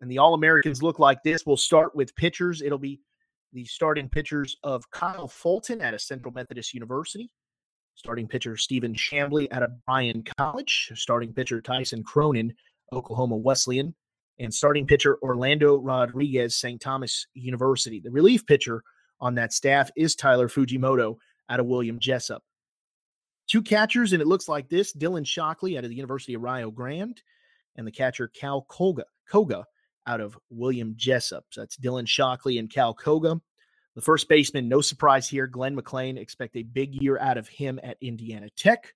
And 0.00 0.10
the 0.10 0.18
All 0.18 0.34
Americans 0.34 0.82
look 0.82 0.98
like 0.98 1.22
this. 1.24 1.46
We'll 1.46 1.56
start 1.56 1.94
with 1.94 2.14
pitchers. 2.16 2.60
It'll 2.60 2.78
be 2.78 3.00
the 3.52 3.64
starting 3.64 4.08
pitchers 4.08 4.56
of 4.62 4.90
Kyle 4.90 5.28
Fulton 5.28 5.80
at 5.80 5.94
a 5.94 5.98
Central 5.98 6.32
Methodist 6.32 6.74
University, 6.74 7.30
Starting 7.96 8.26
pitcher 8.26 8.56
Stephen 8.56 8.92
Chamblee 8.92 9.46
out 9.52 9.62
of 9.62 9.70
Bryan 9.86 10.24
College. 10.36 10.90
Starting 10.94 11.32
pitcher 11.32 11.60
Tyson 11.60 12.02
Cronin, 12.02 12.52
Oklahoma 12.92 13.36
Wesleyan. 13.36 13.94
And 14.40 14.52
starting 14.52 14.84
pitcher 14.84 15.16
Orlando 15.22 15.78
Rodriguez, 15.78 16.56
St. 16.56 16.80
Thomas 16.80 17.28
University. 17.34 18.00
The 18.00 18.10
relief 18.10 18.44
pitcher 18.46 18.82
on 19.20 19.36
that 19.36 19.52
staff 19.52 19.90
is 19.96 20.16
Tyler 20.16 20.48
Fujimoto 20.48 21.16
out 21.48 21.60
of 21.60 21.66
William 21.66 22.00
Jessup. 22.00 22.42
Two 23.46 23.62
catchers, 23.62 24.12
and 24.12 24.22
it 24.22 24.28
looks 24.28 24.48
like 24.48 24.68
this 24.68 24.92
Dylan 24.92 25.26
Shockley 25.26 25.76
out 25.76 25.84
of 25.84 25.90
the 25.90 25.96
University 25.96 26.34
of 26.34 26.42
Rio 26.42 26.70
Grande, 26.70 27.20
and 27.76 27.86
the 27.86 27.92
catcher 27.92 28.28
Cal 28.28 28.62
Koga, 28.68 29.04
Koga 29.28 29.66
out 30.06 30.20
of 30.20 30.38
William 30.50 30.94
Jessup. 30.96 31.44
So 31.50 31.60
that's 31.60 31.76
Dylan 31.76 32.06
Shockley 32.06 32.58
and 32.58 32.70
Cal 32.70 32.94
Koga. 32.94 33.40
The 33.94 34.02
first 34.02 34.28
baseman, 34.28 34.68
no 34.68 34.80
surprise 34.80 35.28
here, 35.28 35.46
Glenn 35.46 35.74
McLean. 35.74 36.18
Expect 36.18 36.56
a 36.56 36.62
big 36.62 37.00
year 37.00 37.18
out 37.18 37.38
of 37.38 37.48
him 37.48 37.78
at 37.82 37.96
Indiana 38.00 38.48
Tech. 38.56 38.92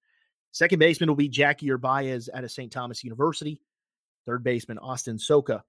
Second 0.50 0.78
baseman 0.80 1.08
will 1.08 1.16
be 1.16 1.28
Jackie 1.28 1.68
Urbaez 1.68 2.28
out 2.34 2.42
of 2.44 2.50
St. 2.50 2.72
Thomas 2.72 3.04
University. 3.04 3.60
Third 4.26 4.42
baseman, 4.42 4.78
Austin 4.78 5.16
Soka 5.16 5.62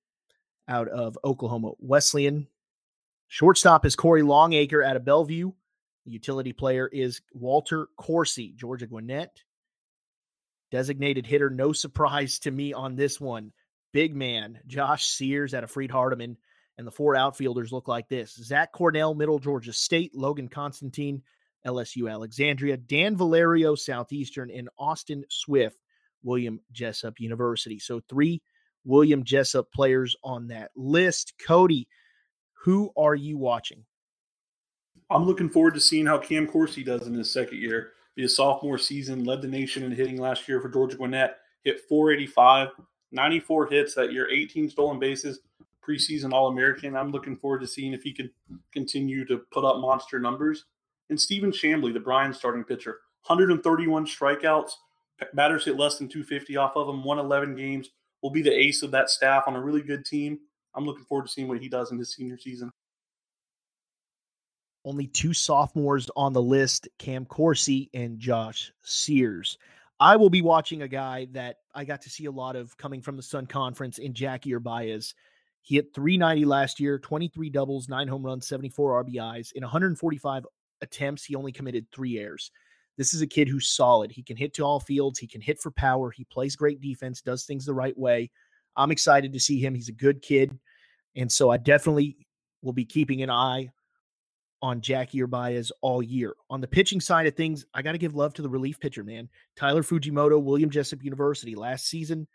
out 0.67 0.87
of 0.87 1.17
Oklahoma 1.23 1.71
Wesleyan. 1.79 2.47
Shortstop 3.27 3.85
is 3.85 3.95
Corey 3.95 4.23
Longacre 4.23 4.83
out 4.83 4.95
of 4.95 5.05
Bellevue. 5.05 5.51
Utility 6.09 6.53
player 6.53 6.87
is 6.87 7.21
Walter 7.33 7.87
Corsi, 7.97 8.53
Georgia 8.55 8.87
Gwinnett. 8.87 9.43
Designated 10.71 11.25
hitter, 11.25 11.49
no 11.49 11.73
surprise 11.73 12.39
to 12.39 12.51
me 12.51 12.73
on 12.73 12.95
this 12.95 13.19
one. 13.19 13.51
Big 13.91 14.15
man, 14.15 14.59
Josh 14.67 15.07
Sears 15.07 15.53
out 15.53 15.63
of 15.63 15.71
Freed 15.71 15.91
Hardeman. 15.91 16.37
And 16.77 16.87
the 16.87 16.91
four 16.91 17.15
outfielders 17.15 17.71
look 17.73 17.87
like 17.87 18.07
this 18.07 18.35
Zach 18.35 18.71
Cornell, 18.71 19.13
Middle 19.13 19.39
Georgia 19.39 19.73
State, 19.73 20.15
Logan 20.15 20.47
Constantine, 20.47 21.23
LSU 21.65 22.09
Alexandria, 22.09 22.77
Dan 22.77 23.17
Valerio, 23.17 23.75
Southeastern, 23.75 24.49
and 24.49 24.69
Austin 24.77 25.25
Swift, 25.29 25.77
William 26.23 26.59
Jessup 26.71 27.19
University. 27.19 27.79
So 27.79 28.01
three 28.09 28.41
William 28.85 29.23
Jessup 29.23 29.71
players 29.73 30.15
on 30.23 30.47
that 30.47 30.71
list. 30.75 31.33
Cody, 31.45 31.87
who 32.63 32.91
are 32.97 33.15
you 33.15 33.37
watching? 33.37 33.85
I'm 35.11 35.25
looking 35.25 35.49
forward 35.49 35.73
to 35.73 35.79
seeing 35.79 36.05
how 36.05 36.19
Cam 36.19 36.45
Corsi 36.45 36.83
does 36.83 37.07
in 37.07 37.15
his 37.15 37.31
second 37.31 37.57
year. 37.57 37.93
His 38.15 38.35
sophomore 38.35 38.77
season 38.77 39.23
led 39.23 39.41
the 39.41 39.47
nation 39.47 39.83
in 39.83 39.91
hitting 39.91 40.17
last 40.17 40.47
year 40.47 40.61
for 40.61 40.69
Georgia 40.69 40.97
Gwinnett. 40.97 41.37
Hit 41.63 41.81
485, 41.89 42.69
94 43.11 43.67
hits 43.67 43.95
that 43.95 44.13
year, 44.13 44.29
18 44.29 44.69
stolen 44.69 44.99
bases, 44.99 45.39
preseason 45.85 46.31
All 46.31 46.49
American. 46.49 46.95
I'm 46.95 47.11
looking 47.11 47.35
forward 47.35 47.61
to 47.61 47.67
seeing 47.67 47.93
if 47.93 48.03
he 48.03 48.13
can 48.13 48.29
continue 48.71 49.25
to 49.25 49.39
put 49.51 49.65
up 49.65 49.77
monster 49.77 50.19
numbers. 50.19 50.65
And 51.09 51.19
Stephen 51.19 51.51
Chamblee, 51.51 51.93
the 51.93 51.99
Bryan 51.99 52.33
starting 52.33 52.63
pitcher, 52.63 52.99
131 53.25 54.05
strikeouts, 54.05 54.71
batters 55.33 55.65
hit 55.65 55.75
less 55.75 55.97
than 55.97 56.07
250 56.07 56.55
off 56.55 56.75
of 56.75 56.87
him, 56.87 57.03
111 57.03 57.55
games, 57.55 57.89
will 58.21 58.29
be 58.29 58.43
the 58.43 58.53
ace 58.53 58.83
of 58.83 58.91
that 58.91 59.09
staff 59.09 59.45
on 59.47 59.55
a 59.55 59.61
really 59.61 59.81
good 59.81 60.05
team. 60.05 60.39
I'm 60.75 60.85
looking 60.85 61.05
forward 61.05 61.25
to 61.25 61.31
seeing 61.31 61.47
what 61.47 61.59
he 61.59 61.67
does 61.67 61.91
in 61.91 61.97
his 61.97 62.13
senior 62.13 62.37
season. 62.37 62.71
Only 64.85 65.07
two 65.07 65.33
sophomores 65.33 66.09
on 66.15 66.33
the 66.33 66.41
list 66.41 66.87
Cam 66.97 67.25
Corsi 67.25 67.89
and 67.93 68.17
Josh 68.19 68.71
Sears. 68.81 69.57
I 69.99 70.15
will 70.15 70.29
be 70.29 70.41
watching 70.41 70.81
a 70.81 70.87
guy 70.87 71.27
that 71.31 71.57
I 71.75 71.83
got 71.83 72.01
to 72.03 72.09
see 72.09 72.25
a 72.25 72.31
lot 72.31 72.55
of 72.55 72.77
coming 72.77 73.01
from 73.01 73.17
the 73.17 73.23
Sun 73.23 73.47
Conference 73.47 73.97
in 73.97 74.13
Jackie 74.13 74.51
Urbaez. 74.51 75.13
He 75.61 75.75
hit 75.75 75.93
390 75.93 76.45
last 76.45 76.79
year, 76.79 76.97
23 76.97 77.49
doubles, 77.49 77.89
nine 77.89 78.07
home 78.07 78.25
runs, 78.25 78.47
74 78.47 79.03
RBIs. 79.03 79.51
In 79.53 79.63
145 79.63 80.45
attempts, 80.81 81.25
he 81.25 81.35
only 81.35 81.51
committed 81.51 81.85
three 81.91 82.17
errors. 82.17 82.51
This 82.97 83.13
is 83.13 83.21
a 83.21 83.27
kid 83.27 83.49
who's 83.49 83.67
solid. 83.67 84.11
He 84.11 84.23
can 84.23 84.37
hit 84.37 84.53
to 84.55 84.63
all 84.63 84.79
fields. 84.79 85.19
He 85.19 85.27
can 85.27 85.41
hit 85.41 85.59
for 85.59 85.71
power. 85.71 86.11
He 86.11 86.23
plays 86.25 86.55
great 86.55 86.81
defense, 86.81 87.21
does 87.21 87.45
things 87.45 87.65
the 87.65 87.73
right 87.73 87.97
way. 87.97 88.31
I'm 88.77 88.91
excited 88.91 89.33
to 89.33 89.39
see 89.39 89.59
him. 89.59 89.75
He's 89.75 89.89
a 89.89 89.93
good 89.93 90.21
kid. 90.21 90.57
And 91.15 91.31
so 91.31 91.49
I 91.49 91.57
definitely 91.57 92.17
will 92.61 92.73
be 92.73 92.85
keeping 92.85 93.21
an 93.21 93.29
eye 93.29 93.69
on 94.61 94.81
Jackie 94.81 95.19
Urbaez 95.19 95.71
all 95.81 96.03
year. 96.03 96.35
On 96.49 96.61
the 96.61 96.67
pitching 96.67 96.99
side 96.99 97.27
of 97.27 97.35
things, 97.35 97.65
I 97.73 97.81
got 97.81 97.93
to 97.93 97.97
give 97.97 98.15
love 98.15 98.33
to 98.35 98.41
the 98.41 98.49
relief 98.49 98.79
pitcher, 98.79 99.03
man. 99.03 99.29
Tyler 99.55 99.83
Fujimoto, 99.83 100.41
William 100.41 100.69
Jessup 100.69 101.03
University. 101.03 101.55
Last 101.55 101.87
season, 101.87 102.27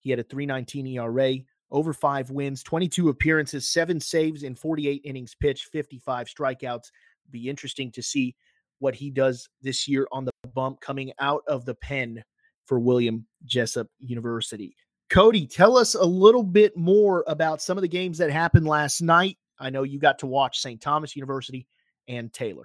he 0.00 0.10
had 0.10 0.18
a 0.18 0.24
319 0.24 0.86
ERA, 0.86 1.36
over 1.70 1.92
five 1.92 2.30
wins, 2.30 2.62
22 2.62 3.08
appearances, 3.08 3.66
seven 3.66 3.98
saves 3.98 4.42
in 4.42 4.54
48 4.54 5.00
innings 5.04 5.34
pitched, 5.34 5.66
55 5.72 6.28
strikeouts. 6.28 6.90
Be 7.30 7.48
interesting 7.48 7.90
to 7.92 8.02
see 8.02 8.36
what 8.78 8.94
he 8.94 9.10
does 9.10 9.48
this 9.62 9.88
year 9.88 10.06
on 10.12 10.24
the 10.24 10.32
bump 10.54 10.80
coming 10.80 11.12
out 11.18 11.42
of 11.48 11.64
the 11.64 11.74
pen 11.74 12.22
for 12.66 12.78
William 12.78 13.26
Jessup 13.44 13.88
University. 13.98 14.76
Cody, 15.10 15.46
tell 15.46 15.76
us 15.76 15.94
a 15.94 16.04
little 16.04 16.42
bit 16.42 16.76
more 16.76 17.24
about 17.26 17.62
some 17.62 17.78
of 17.78 17.82
the 17.82 17.88
games 17.88 18.18
that 18.18 18.30
happened 18.30 18.66
last 18.66 19.00
night 19.00 19.36
I 19.58 19.70
know 19.70 19.82
you 19.82 19.98
got 19.98 20.18
to 20.20 20.26
watch 20.26 20.60
St. 20.60 20.80
Thomas 20.80 21.16
University 21.16 21.66
and 22.08 22.32
Taylor. 22.32 22.64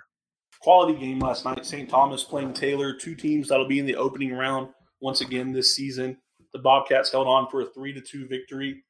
Quality 0.62 1.00
game 1.00 1.20
last 1.20 1.46
night. 1.46 1.66
St. 1.66 1.90
Thomas 1.90 2.24
playing 2.24 2.54
Taylor, 2.54 2.94
two 2.94 3.16
teams 3.16 3.48
that'll 3.48 3.68
be 3.68 3.80
in 3.80 3.86
the 3.86 3.96
opening 3.96 4.34
round 4.34 4.70
once 5.00 5.22
again 5.22 5.54
this 5.54 5.76
season. 5.76 6.18
The 6.52 6.60
Bobcats 6.60 7.12
held 7.12 7.28
on 7.28 7.48
for 7.50 7.62
a 7.62 7.66
three 7.66 7.94
to 7.94 8.02
two 8.02 8.28
victory. 8.28 8.84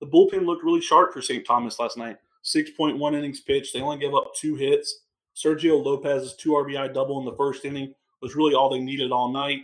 The 0.00 0.06
bullpen 0.06 0.44
looked 0.44 0.64
really 0.64 0.80
sharp 0.80 1.12
for 1.12 1.22
St. 1.22 1.46
Thomas 1.46 1.78
last 1.78 1.96
night. 1.96 2.16
6.1 2.44 3.14
innings 3.14 3.40
pitched. 3.40 3.72
They 3.72 3.80
only 3.80 3.98
gave 3.98 4.14
up 4.14 4.34
two 4.34 4.56
hits. 4.56 5.02
Sergio 5.36 5.82
Lopez's 5.82 6.34
two 6.34 6.50
RBI 6.50 6.92
double 6.92 7.18
in 7.20 7.24
the 7.24 7.36
first 7.36 7.64
inning 7.64 7.94
was 8.20 8.34
really 8.34 8.54
all 8.54 8.68
they 8.70 8.80
needed 8.80 9.12
all 9.12 9.32
night. 9.32 9.62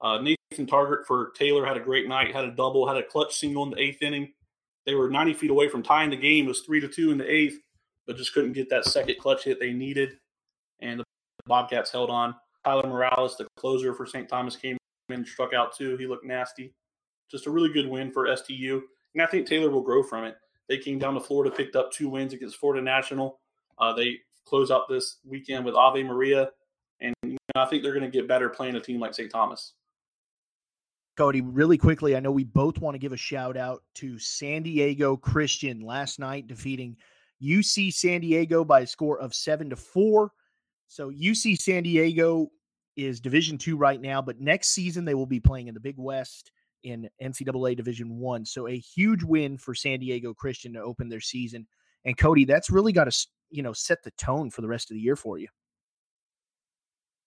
Uh, 0.00 0.18
Nathan 0.18 0.66
Target 0.66 1.06
for 1.06 1.30
Taylor 1.36 1.64
had 1.64 1.76
a 1.76 1.80
great 1.80 2.08
night, 2.08 2.34
had 2.34 2.44
a 2.44 2.50
double, 2.50 2.86
had 2.86 2.96
a 2.96 3.02
clutch 3.02 3.38
single 3.38 3.64
in 3.64 3.70
the 3.70 3.80
eighth 3.80 4.02
inning. 4.02 4.32
They 4.86 4.94
were 4.94 5.10
90 5.10 5.34
feet 5.34 5.50
away 5.50 5.68
from 5.68 5.82
tying 5.82 6.10
the 6.10 6.16
game. 6.16 6.46
It 6.46 6.48
was 6.48 6.60
three 6.60 6.80
to 6.80 6.88
two 6.88 7.10
in 7.10 7.18
the 7.18 7.30
eighth, 7.30 7.58
but 8.06 8.16
just 8.16 8.32
couldn't 8.32 8.52
get 8.52 8.70
that 8.70 8.84
second 8.84 9.16
clutch 9.18 9.44
hit 9.44 9.58
they 9.58 9.72
needed. 9.72 10.18
And 10.80 11.00
the 11.00 11.04
Bobcats 11.46 11.90
held 11.90 12.08
on. 12.08 12.34
Tyler 12.64 12.88
Morales, 12.88 13.36
the 13.36 13.46
closer 13.56 13.94
for 13.94 14.06
St. 14.06 14.28
Thomas, 14.28 14.56
came 14.56 14.76
in 15.08 15.14
and 15.14 15.26
struck 15.26 15.52
out 15.52 15.76
too. 15.76 15.96
He 15.96 16.06
looked 16.06 16.24
nasty. 16.24 16.72
Just 17.30 17.46
a 17.46 17.50
really 17.50 17.72
good 17.72 17.88
win 17.88 18.12
for 18.12 18.34
STU. 18.36 18.82
And 19.14 19.22
I 19.22 19.26
think 19.26 19.46
Taylor 19.46 19.70
will 19.70 19.82
grow 19.82 20.02
from 20.02 20.24
it. 20.24 20.36
They 20.68 20.78
came 20.78 20.98
down 20.98 21.14
to 21.14 21.20
Florida, 21.20 21.54
picked 21.54 21.76
up 21.76 21.92
two 21.92 22.08
wins 22.08 22.32
against 22.32 22.56
Florida 22.56 22.82
National. 22.82 23.40
Uh, 23.78 23.92
they 23.92 24.18
close 24.44 24.70
out 24.70 24.88
this 24.88 25.18
weekend 25.24 25.64
with 25.64 25.74
Ave 25.74 26.02
Maria. 26.02 26.50
And 27.00 27.14
you 27.22 27.36
know, 27.54 27.62
I 27.62 27.66
think 27.66 27.82
they're 27.82 27.92
going 27.92 28.10
to 28.10 28.10
get 28.10 28.28
better 28.28 28.48
playing 28.48 28.76
a 28.76 28.80
team 28.80 29.00
like 29.00 29.14
St. 29.14 29.30
Thomas. 29.30 29.72
Cody, 31.16 31.40
really 31.40 31.78
quickly, 31.78 32.14
I 32.14 32.20
know 32.20 32.30
we 32.30 32.44
both 32.44 32.78
want 32.78 32.94
to 32.94 32.98
give 32.98 33.12
a 33.12 33.16
shout 33.16 33.56
out 33.56 33.82
to 33.94 34.18
San 34.18 34.62
Diego 34.62 35.16
Christian 35.16 35.80
last 35.80 36.18
night 36.18 36.46
defeating 36.46 36.96
UC 37.42 37.92
San 37.92 38.20
Diego 38.20 38.64
by 38.64 38.80
a 38.80 38.86
score 38.86 39.18
of 39.18 39.34
seven 39.34 39.70
to 39.70 39.76
four. 39.76 40.32
So 40.88 41.10
UC 41.10 41.58
San 41.58 41.82
Diego 41.82 42.48
is 42.96 43.20
Division 43.20 43.56
two 43.58 43.76
right 43.76 44.00
now, 44.00 44.20
but 44.20 44.40
next 44.40 44.68
season 44.68 45.04
they 45.04 45.14
will 45.14 45.26
be 45.26 45.40
playing 45.40 45.68
in 45.68 45.74
the 45.74 45.80
Big 45.80 45.96
West 45.98 46.52
in 46.84 47.08
NCAA 47.22 47.76
Division 47.76 48.18
one. 48.18 48.44
So 48.44 48.68
a 48.68 48.78
huge 48.78 49.22
win 49.22 49.56
for 49.56 49.74
San 49.74 50.00
Diego 50.00 50.34
Christian 50.34 50.74
to 50.74 50.80
open 50.80 51.08
their 51.08 51.20
season. 51.20 51.66
And 52.04 52.16
Cody, 52.16 52.44
that's 52.44 52.70
really 52.70 52.92
got 52.92 53.10
to 53.10 53.26
you 53.50 53.62
know 53.62 53.72
set 53.72 54.02
the 54.02 54.12
tone 54.12 54.50
for 54.50 54.60
the 54.60 54.68
rest 54.68 54.90
of 54.90 54.94
the 54.94 55.00
year 55.00 55.16
for 55.16 55.38
you. 55.38 55.48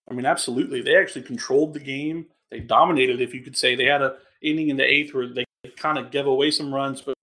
I 0.10 0.14
mean, 0.14 0.26
absolutely. 0.26 0.82
They 0.82 0.96
actually 0.96 1.24
controlled 1.24 1.74
the 1.74 1.80
game 1.80 2.28
they 2.52 2.60
dominated, 2.60 3.22
if 3.22 3.34
you 3.34 3.42
could 3.42 3.58
say. 3.58 3.76
They 3.76 3.86
had 3.86 4.02
a 4.02 4.18
inning 4.42 4.70
in 4.70 4.78
the 4.78 4.86
eighth 4.86 5.14
where 5.14 5.28
they 5.28 5.46
kind 5.78 5.98
of 5.98 6.12
gave 6.12 6.26
away 6.26 6.52
some 6.52 6.74
runs, 6.74 7.02
but 7.02 7.16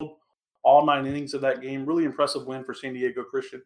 all 0.62 0.85
nine 0.85 1.06
innings 1.06 1.35
of 1.35 1.40
that 1.42 1.62
game, 1.62 1.87
really 1.87 2.04
impressive 2.04 2.47
win 2.47 2.64
for 2.64 2.75
San 2.75 2.92
Diego 2.92 3.23
Christian. 3.23 3.62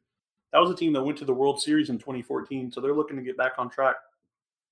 That 0.52 0.60
was 0.60 0.70
a 0.70 0.74
team 0.74 0.92
that 0.94 1.02
went 1.02 1.18
to 1.18 1.24
the 1.24 1.34
World 1.34 1.60
Series 1.60 1.90
in 1.90 1.98
2014, 1.98 2.72
so 2.72 2.80
they're 2.80 2.94
looking 2.94 3.16
to 3.16 3.22
get 3.22 3.36
back 3.36 3.52
on 3.58 3.70
track. 3.70 3.96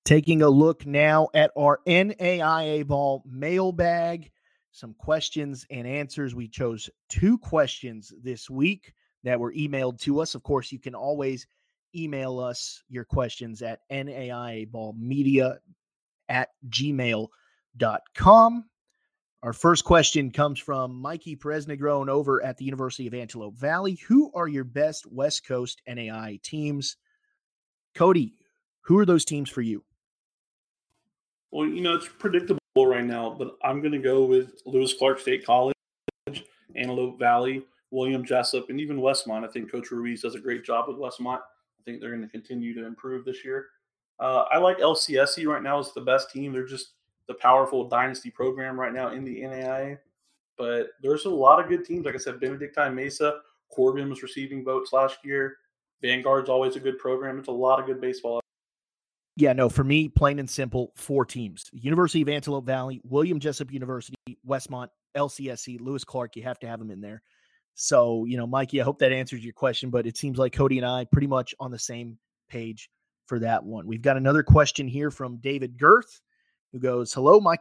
Taking 0.05 0.41
a 0.41 0.49
look 0.49 0.85
now 0.85 1.29
at 1.33 1.51
our 1.57 1.79
NAIA 1.87 2.85
ball 2.85 3.23
mailbag, 3.25 4.31
some 4.71 4.93
questions 4.95 5.65
and 5.69 5.87
answers. 5.87 6.35
We 6.35 6.47
chose 6.47 6.89
two 7.09 7.37
questions 7.37 8.13
this 8.21 8.49
week 8.49 8.93
that 9.23 9.39
were 9.39 9.53
emailed 9.53 9.99
to 10.01 10.19
us. 10.19 10.35
Of 10.35 10.43
course, 10.43 10.71
you 10.71 10.79
can 10.79 10.95
always 10.95 11.47
email 11.95 12.39
us 12.39 12.83
your 12.89 13.05
questions 13.05 13.61
at 13.61 13.79
naiaballmedia 13.91 15.57
at 16.29 16.49
gmail.com. 16.69 17.29
Our 19.41 19.53
first 19.53 19.85
question 19.85 20.31
comes 20.31 20.59
from 20.59 20.95
Mikey 20.95 21.37
Presnegron 21.37 22.09
over 22.09 22.43
at 22.43 22.57
the 22.57 22.65
University 22.65 23.07
of 23.07 23.13
Antelope 23.13 23.55
Valley. 23.55 23.95
Who 24.07 24.31
are 24.33 24.49
your 24.49 24.65
best 24.65 25.05
West 25.09 25.47
Coast 25.47 25.81
NAI 25.87 26.39
teams? 26.43 26.97
Cody, 27.95 28.33
who 28.81 28.99
are 28.99 29.05
those 29.05 29.23
teams 29.23 29.49
for 29.49 29.61
you? 29.61 29.83
Well, 31.51 31.67
you 31.67 31.81
know, 31.81 31.95
it's 31.95 32.07
predictable 32.07 32.59
right 32.75 33.03
now, 33.03 33.35
but 33.37 33.57
I'm 33.63 33.79
going 33.79 33.93
to 33.93 33.99
go 33.99 34.25
with 34.25 34.61
Lewis 34.65 34.93
Clark 34.93 35.19
State 35.19 35.45
College, 35.45 35.73
Antelope 36.75 37.17
Valley, 37.17 37.63
William 37.91 38.23
Jessup, 38.25 38.69
and 38.69 38.79
even 38.79 38.97
Westmont. 38.97 39.47
I 39.47 39.51
think 39.51 39.71
Coach 39.71 39.89
Ruiz 39.89 40.21
does 40.21 40.35
a 40.35 40.39
great 40.39 40.63
job 40.63 40.87
with 40.87 40.97
Westmont. 40.97 41.39
I 41.39 41.83
think 41.85 42.01
they're 42.01 42.11
going 42.11 42.21
to 42.21 42.27
continue 42.27 42.73
to 42.75 42.85
improve 42.85 43.25
this 43.25 43.43
year. 43.43 43.67
Uh, 44.19 44.43
I 44.51 44.57
like 44.57 44.79
LCSC 44.79 45.47
right 45.47 45.63
now 45.63 45.79
is 45.79 45.93
the 45.93 46.01
best 46.01 46.31
team. 46.31 46.51
They're 46.51 46.65
just 46.65 46.91
the 47.27 47.33
powerful 47.35 47.87
dynasty 47.87 48.29
program 48.29 48.79
right 48.79 48.93
now 48.93 49.09
in 49.09 49.23
the 49.23 49.41
NAIA. 49.41 49.97
But 50.57 50.89
there's 51.01 51.25
a 51.25 51.29
lot 51.29 51.61
of 51.61 51.69
good 51.69 51.85
teams. 51.85 52.05
Like 52.05 52.15
I 52.15 52.17
said, 52.17 52.39
Benedictine 52.39 52.93
Mesa, 52.93 53.39
Corbin 53.69 54.09
was 54.09 54.21
receiving 54.21 54.65
votes 54.65 54.91
last 54.91 55.19
year. 55.23 55.57
Vanguard's 56.01 56.49
always 56.49 56.75
a 56.75 56.79
good 56.79 56.97
program. 56.97 57.39
It's 57.39 57.47
a 57.47 57.51
lot 57.51 57.79
of 57.79 57.85
good 57.85 58.01
baseball. 58.01 58.41
Yeah, 59.37 59.53
no, 59.53 59.69
for 59.69 59.85
me, 59.85 60.09
plain 60.09 60.39
and 60.39 60.49
simple, 60.49 60.91
four 60.97 61.23
teams 61.23 61.69
University 61.71 62.21
of 62.21 62.27
Antelope 62.27 62.65
Valley, 62.65 62.99
William 63.05 63.39
Jessup 63.39 63.71
University, 63.71 64.17
Westmont, 64.45 64.89
LCSC, 65.15 65.79
Lewis 65.79 66.03
Clark. 66.03 66.35
You 66.35 66.43
have 66.43 66.59
to 66.59 66.67
have 66.67 66.79
them 66.79 66.91
in 66.91 66.99
there. 66.99 67.21
So, 67.75 68.25
you 68.25 68.35
know, 68.35 68.45
Mikey, 68.45 68.81
I 68.81 68.83
hope 68.83 68.99
that 68.99 69.13
answers 69.13 69.41
your 69.41 69.53
question, 69.53 69.89
but 69.89 70.05
it 70.05 70.17
seems 70.17 70.37
like 70.37 70.51
Cody 70.51 70.77
and 70.77 70.85
I 70.85 71.05
pretty 71.05 71.27
much 71.27 71.55
on 71.61 71.71
the 71.71 71.79
same 71.79 72.17
page 72.49 72.89
for 73.29 73.39
that 73.39 73.63
one. 73.63 73.87
We've 73.87 74.01
got 74.01 74.17
another 74.17 74.43
question 74.43 74.87
here 74.87 75.11
from 75.11 75.37
David 75.37 75.77
Girth 75.77 76.19
who 76.73 76.79
goes, 76.79 77.13
Hello, 77.13 77.39
my 77.39 77.55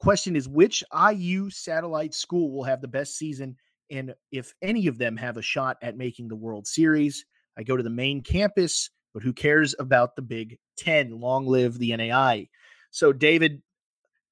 question 0.00 0.36
is 0.36 0.48
which 0.48 0.84
IU 0.92 1.48
satellite 1.48 2.12
school 2.12 2.52
will 2.52 2.64
have 2.64 2.82
the 2.82 2.88
best 2.88 3.16
season 3.16 3.56
and 3.90 4.14
if 4.32 4.52
any 4.62 4.86
of 4.86 4.98
them 4.98 5.16
have 5.16 5.36
a 5.36 5.42
shot 5.42 5.76
at 5.82 5.96
making 5.96 6.28
the 6.28 6.36
World 6.36 6.66
Series? 6.66 7.24
I 7.56 7.62
go 7.62 7.76
to 7.76 7.82
the 7.82 7.90
main 7.90 8.22
campus, 8.22 8.90
but 9.12 9.22
who 9.22 9.32
cares 9.32 9.74
about 9.78 10.16
the 10.16 10.22
Big 10.22 10.58
Ten? 10.76 11.20
Long 11.20 11.46
live 11.46 11.78
the 11.78 11.96
NAI. 11.96 12.48
So, 12.90 13.12
David, 13.12 13.62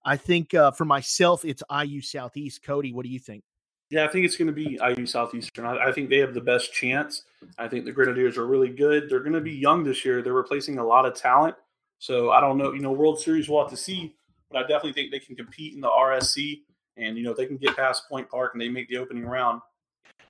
I 0.05 0.17
think 0.17 0.55
uh, 0.55 0.73
for 0.73 0.85
myself, 0.85 1.45
it's 1.45 1.63
IU 1.71 2.01
Southeast. 2.01 2.63
Cody, 2.65 2.93
what 2.93 3.05
do 3.05 3.11
you 3.11 3.21
think? 3.21 3.45
Yeah, 3.93 4.07
I 4.07 4.09
think 4.09 4.25
it's 4.25 4.39
going 4.39 4.47
to 4.47 4.55
be 4.55 4.81
IU 4.83 5.05
Southeastern. 5.05 5.67
I, 5.67 5.89
I, 5.89 5.93
think 5.93 6.09
they 6.09 6.17
have 6.17 6.33
the 6.33 6.41
best 6.41 6.73
chance. 6.73 7.25
I 7.59 7.69
think 7.69 7.85
the 7.85 7.93
Grenadiers 7.93 8.39
are 8.39 8.47
really 8.47 8.71
good. 8.71 9.11
They're 9.11 9.21
going 9.21 9.35
to 9.35 9.41
be 9.43 9.53
young 9.53 9.85
this 9.85 10.03
year. 10.03 10.23
They're 10.23 10.33
replacing 10.33 10.79
a 10.79 10.85
lot 10.85 11.05
of 11.05 11.15
talent. 11.15 11.57
So 11.99 12.31
I 12.31 12.41
don't 12.41 12.57
know. 12.57 12.73
You 12.73 12.81
know, 12.81 12.91
World 12.91 13.21
Series 13.21 13.51
we'll 13.51 13.61
have 13.61 13.71
to 13.71 13.77
see, 13.77 14.15
but 14.51 14.57
I 14.57 14.63
definitely 14.63 14.95
think 14.95 15.11
they 15.11 15.19
can 15.19 15.37
compete 15.37 15.75
in 15.75 15.83
the 15.83 15.91
RSC. 15.91 16.63
And 16.97 17.19
you 17.19 17.23
know, 17.23 17.35
they 17.35 17.45
can 17.45 17.59
get 17.59 17.77
past 17.77 18.09
Point 18.09 18.31
Park 18.31 18.55
and 18.55 18.63
they 18.63 18.71
make 18.71 18.89
the 18.89 18.97
opening 18.97 19.27
round. 19.27 19.61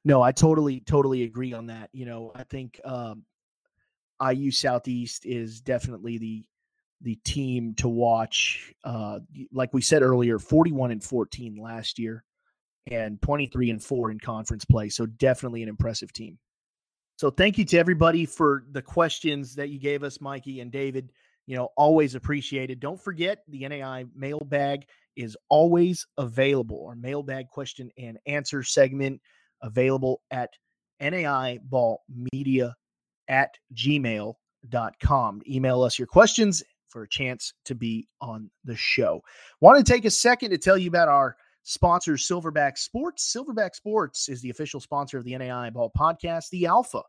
No, 0.04 0.20
I 0.20 0.32
totally, 0.32 0.80
totally 0.80 1.22
agree 1.22 1.52
on 1.52 1.66
that. 1.66 1.88
You 1.92 2.06
know, 2.06 2.32
I 2.34 2.42
think 2.42 2.80
um, 2.84 3.22
IU 4.20 4.50
Southeast 4.50 5.24
is 5.24 5.60
definitely 5.60 6.18
the 6.18 6.44
the 7.00 7.14
team 7.24 7.74
to 7.74 7.88
watch. 7.88 8.74
Uh, 8.82 9.20
like 9.52 9.72
we 9.72 9.82
said 9.82 10.02
earlier, 10.02 10.40
41 10.40 10.90
and 10.90 11.02
14 11.02 11.58
last 11.62 12.00
year 12.00 12.24
and 12.90 13.20
23 13.22 13.70
and 13.70 13.82
4 13.82 14.10
in 14.10 14.18
conference 14.18 14.64
play. 14.64 14.88
So 14.88 15.06
definitely 15.06 15.62
an 15.62 15.68
impressive 15.68 16.12
team. 16.12 16.38
So 17.16 17.30
thank 17.30 17.58
you 17.58 17.64
to 17.66 17.78
everybody 17.78 18.26
for 18.26 18.64
the 18.72 18.82
questions 18.82 19.54
that 19.54 19.68
you 19.68 19.78
gave 19.78 20.02
us, 20.02 20.20
Mikey 20.20 20.60
and 20.60 20.72
David. 20.72 21.10
You 21.46 21.56
know, 21.56 21.68
always 21.76 22.14
appreciated. 22.14 22.80
Don't 22.80 23.00
forget 23.00 23.44
the 23.48 23.68
NAI 23.68 24.06
mailbag 24.14 24.86
is 25.16 25.36
always 25.48 26.06
available. 26.16 26.86
Our 26.86 26.96
mailbag 26.96 27.48
question 27.48 27.90
and 27.98 28.18
answer 28.26 28.62
segment 28.62 29.20
available 29.60 30.22
at 30.30 30.50
naiballmedia 31.00 32.72
at 33.28 33.54
gmail.com. 33.74 35.42
Email 35.48 35.82
us 35.82 35.98
your 35.98 36.06
questions 36.06 36.62
for 36.88 37.02
a 37.02 37.08
chance 37.08 37.54
to 37.64 37.74
be 37.74 38.06
on 38.20 38.50
the 38.64 38.76
show. 38.76 39.22
Want 39.60 39.84
to 39.84 39.92
take 39.92 40.04
a 40.04 40.10
second 40.10 40.50
to 40.50 40.58
tell 40.58 40.78
you 40.78 40.88
about 40.88 41.08
our 41.08 41.36
sponsors 41.62 42.26
Silverback 42.26 42.78
Sports. 42.78 43.34
Silverback 43.34 43.74
Sports 43.74 44.28
is 44.28 44.40
the 44.40 44.50
official 44.50 44.80
sponsor 44.80 45.18
of 45.18 45.24
the 45.24 45.36
NAI 45.36 45.70
Ball 45.70 45.92
podcast, 45.96 46.50
the 46.50 46.66
Alpha 46.66 47.02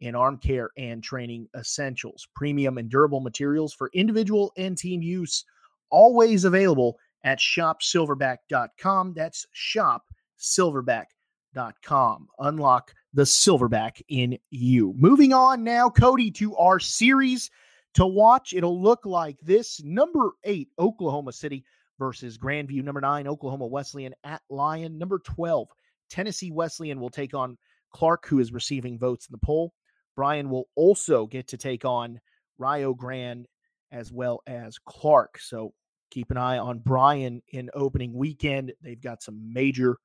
in 0.00 0.14
arm 0.14 0.38
care 0.38 0.70
and 0.76 1.02
training 1.02 1.48
essentials, 1.56 2.28
premium 2.34 2.78
and 2.78 2.90
durable 2.90 3.20
materials 3.20 3.72
for 3.72 3.90
individual 3.94 4.52
and 4.56 4.76
team 4.76 5.00
use, 5.02 5.44
always 5.90 6.44
available 6.44 6.98
at 7.24 7.38
shopsilverback.com. 7.38 9.14
That's 9.14 9.46
shopsilverback.com. 9.56 12.28
Unlock 12.38 12.92
the 13.14 13.22
silverback 13.22 14.02
in 14.08 14.38
you. 14.50 14.92
Moving 14.96 15.32
on 15.32 15.64
now, 15.64 15.88
Cody, 15.88 16.30
to 16.32 16.54
our 16.56 16.78
series 16.78 17.50
to 17.94 18.06
watch. 18.06 18.52
It'll 18.52 18.78
look 18.80 19.06
like 19.06 19.38
this 19.40 19.82
number 19.82 20.32
eight, 20.44 20.68
Oklahoma 20.78 21.32
City 21.32 21.64
versus 21.98 22.38
Grandview. 22.38 22.82
Number 22.82 23.00
nine, 23.00 23.26
Oklahoma 23.26 23.66
Wesleyan 23.66 24.14
at 24.24 24.42
Lyon. 24.50 24.98
Number 24.98 25.18
12, 25.18 25.68
Tennessee 26.10 26.50
Wesleyan 26.50 27.00
will 27.00 27.10
take 27.10 27.34
on 27.34 27.56
Clark, 27.92 28.26
who 28.26 28.38
is 28.38 28.52
receiving 28.52 28.98
votes 28.98 29.26
in 29.26 29.32
the 29.32 29.44
poll. 29.44 29.72
Bryan 30.14 30.50
will 30.50 30.68
also 30.74 31.26
get 31.26 31.48
to 31.48 31.56
take 31.56 31.84
on 31.84 32.20
Rio 32.58 32.94
Grande 32.94 33.46
as 33.92 34.10
well 34.10 34.42
as 34.46 34.78
Clark. 34.78 35.38
So 35.38 35.72
keep 36.10 36.30
an 36.30 36.36
eye 36.36 36.58
on 36.58 36.78
Bryan 36.78 37.42
in 37.48 37.70
opening 37.74 38.14
weekend. 38.14 38.72
They've 38.82 39.00
got 39.00 39.22
some 39.22 39.52
major 39.52 39.98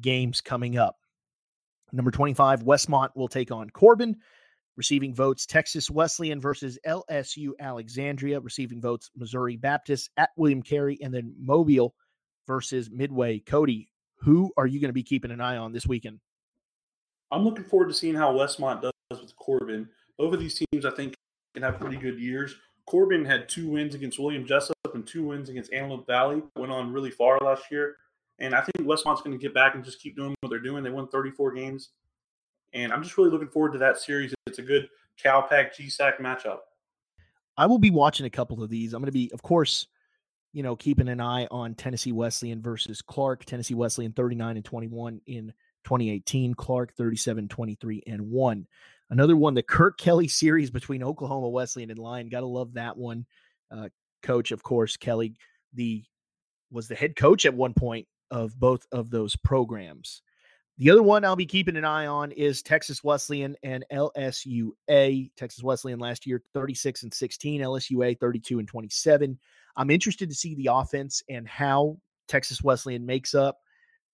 games 0.00 0.40
coming 0.40 0.78
up. 0.78 0.96
Number 1.92 2.10
25, 2.10 2.62
Westmont 2.62 3.10
will 3.16 3.28
take 3.28 3.50
on 3.50 3.70
Corbin. 3.70 4.16
Receiving 4.78 5.12
votes, 5.12 5.44
Texas 5.44 5.90
Wesleyan 5.90 6.40
versus 6.40 6.78
LSU 6.86 7.50
Alexandria. 7.58 8.38
Receiving 8.38 8.80
votes, 8.80 9.10
Missouri 9.16 9.56
Baptist 9.56 10.08
at 10.16 10.30
William 10.36 10.62
Carey. 10.62 10.96
And 11.02 11.12
then 11.12 11.34
Mobile 11.36 11.96
versus 12.46 12.88
Midway. 12.88 13.40
Cody, 13.40 13.88
who 14.20 14.52
are 14.56 14.68
you 14.68 14.80
going 14.80 14.90
to 14.90 14.94
be 14.94 15.02
keeping 15.02 15.32
an 15.32 15.40
eye 15.40 15.56
on 15.56 15.72
this 15.72 15.84
weekend? 15.84 16.20
I'm 17.32 17.42
looking 17.42 17.64
forward 17.64 17.88
to 17.88 17.92
seeing 17.94 18.14
how 18.14 18.32
Westmont 18.32 18.80
does 18.80 19.20
with 19.20 19.34
Corbin. 19.34 19.88
Both 20.16 20.32
of 20.32 20.38
these 20.38 20.54
teams, 20.54 20.86
I 20.86 20.92
think, 20.92 21.12
can 21.54 21.64
have 21.64 21.80
pretty 21.80 21.96
good 21.96 22.20
years. 22.20 22.54
Corbin 22.86 23.24
had 23.24 23.48
two 23.48 23.68
wins 23.68 23.96
against 23.96 24.20
William 24.20 24.46
Jessup 24.46 24.76
and 24.94 25.04
two 25.04 25.26
wins 25.26 25.48
against 25.48 25.72
Antelope 25.72 26.06
Valley. 26.06 26.40
Went 26.54 26.70
on 26.70 26.92
really 26.92 27.10
far 27.10 27.38
last 27.42 27.64
year. 27.72 27.96
And 28.38 28.54
I 28.54 28.60
think 28.60 28.88
Westmont's 28.88 29.22
going 29.22 29.36
to 29.36 29.42
get 29.42 29.52
back 29.52 29.74
and 29.74 29.84
just 29.84 30.00
keep 30.00 30.14
doing 30.14 30.36
what 30.40 30.50
they're 30.50 30.60
doing. 30.60 30.84
They 30.84 30.90
won 30.90 31.08
34 31.08 31.52
games. 31.54 31.90
And 32.72 32.92
I'm 32.92 33.02
just 33.02 33.16
really 33.16 33.30
looking 33.30 33.48
forward 33.48 33.72
to 33.72 33.78
that 33.78 33.98
series. 33.98 34.34
It's 34.46 34.58
a 34.58 34.62
good 34.62 34.88
Cal 35.20 35.42
Pac 35.42 35.76
GSAC 35.76 36.20
matchup. 36.20 36.58
I 37.56 37.66
will 37.66 37.78
be 37.78 37.90
watching 37.90 38.26
a 38.26 38.30
couple 38.30 38.62
of 38.62 38.70
these. 38.70 38.94
I'm 38.94 39.00
going 39.00 39.06
to 39.06 39.12
be, 39.12 39.30
of 39.32 39.42
course, 39.42 39.86
you 40.52 40.62
know, 40.62 40.76
keeping 40.76 41.08
an 41.08 41.20
eye 41.20 41.46
on 41.50 41.74
Tennessee 41.74 42.12
Wesleyan 42.12 42.62
versus 42.62 43.02
Clark. 43.02 43.44
Tennessee 43.44 43.74
Wesleyan 43.74 44.12
39 44.12 44.56
and 44.56 44.64
21 44.64 45.20
in 45.26 45.52
2018. 45.84 46.54
Clark 46.54 46.94
37, 46.94 47.48
23 47.48 48.02
and 48.06 48.30
1. 48.30 48.66
Another 49.10 49.36
one, 49.36 49.54
the 49.54 49.62
Kirk 49.62 49.98
Kelly 49.98 50.28
series 50.28 50.70
between 50.70 51.02
Oklahoma 51.02 51.48
Wesleyan 51.48 51.90
and 51.90 51.98
Lyon. 51.98 52.28
Got 52.28 52.40
to 52.40 52.46
love 52.46 52.74
that 52.74 52.96
one. 52.96 53.26
Uh, 53.70 53.88
coach, 54.22 54.52
of 54.52 54.62
course, 54.62 54.96
Kelly, 54.96 55.34
the 55.74 56.04
was 56.70 56.88
the 56.88 56.94
head 56.94 57.16
coach 57.16 57.46
at 57.46 57.54
one 57.54 57.72
point 57.72 58.06
of 58.30 58.58
both 58.58 58.86
of 58.92 59.10
those 59.10 59.34
programs. 59.36 60.22
The 60.78 60.90
other 60.90 61.02
one 61.02 61.24
I'll 61.24 61.34
be 61.34 61.44
keeping 61.44 61.76
an 61.76 61.84
eye 61.84 62.06
on 62.06 62.30
is 62.30 62.62
Texas 62.62 63.02
Wesleyan 63.02 63.56
and 63.64 63.84
LSUA. 63.92 65.30
Texas 65.36 65.62
Wesleyan 65.62 65.98
last 65.98 66.24
year 66.24 66.40
36 66.54 67.02
and 67.02 67.12
16, 67.12 67.60
LSUA 67.62 68.20
32 68.20 68.60
and 68.60 68.68
27. 68.68 69.36
I'm 69.76 69.90
interested 69.90 70.28
to 70.28 70.34
see 70.36 70.54
the 70.54 70.68
offense 70.72 71.20
and 71.28 71.48
how 71.48 71.98
Texas 72.28 72.62
Wesleyan 72.62 73.04
makes 73.04 73.34
up 73.34 73.58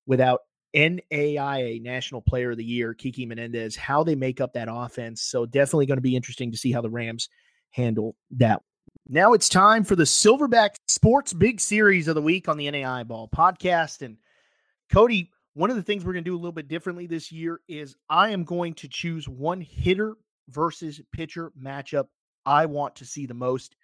without 0.07 0.41
NAIA 0.75 1.83
National 1.83 2.23
Player 2.23 2.53
of 2.53 2.57
the 2.57 2.65
Year, 2.65 2.95
Kiki 2.95 3.27
Menendez, 3.27 3.77
how 3.77 4.03
they 4.03 4.15
make 4.15 4.41
up 4.41 4.55
that 4.55 4.69
offense. 4.71 5.21
So 5.21 5.45
definitely 5.45 5.87
going 5.87 5.99
to 5.99 6.03
be 6.03 6.17
interesting 6.17 6.51
to 6.51 6.59
see 6.59 6.73
how 6.73 6.81
the 6.81 6.91
Rams 6.91 7.29
handle 7.73 8.17
that. 8.33 8.63
Now 9.07 9.35
it's 9.35 9.51
time 9.51 9.85
for 9.85 9.97
the 9.97 10.05
Silverback 10.05 10.77
Sports 10.89 11.35
Big 11.35 11.61
Series 11.61 12.09
of 12.09 12.15
the 12.15 12.23
Week 12.23 12.49
on 12.49 12.57
the 12.57 12.71
NAI 12.71 13.03
Ball 13.05 13.29
podcast. 13.29 14.01
And 14.01 14.17
Cody, 14.91 15.31
one 15.55 15.71
of 15.71 15.77
the 15.77 15.83
things 15.83 16.05
we're 16.05 16.13
going 16.13 16.25
to 16.25 16.31
do 16.31 16.35
a 16.35 16.37
little 16.37 16.53
bit 16.53 16.69
differently 16.69 17.07
this 17.07 17.31
year 17.31 17.61
is 17.69 17.97
I 18.09 18.31
am 18.31 18.45
going 18.45 18.75
to 18.75 18.89
choose 18.89 19.29
one 19.29 19.61
hitter 19.61 20.17
versus 20.51 21.01
pitcher 21.13 21.53
matchup 21.61 22.07
I 22.45 22.67
want 22.67 22.97
to 22.97 23.07
see 23.07 23.27
the 23.27 23.35
most 23.35 23.77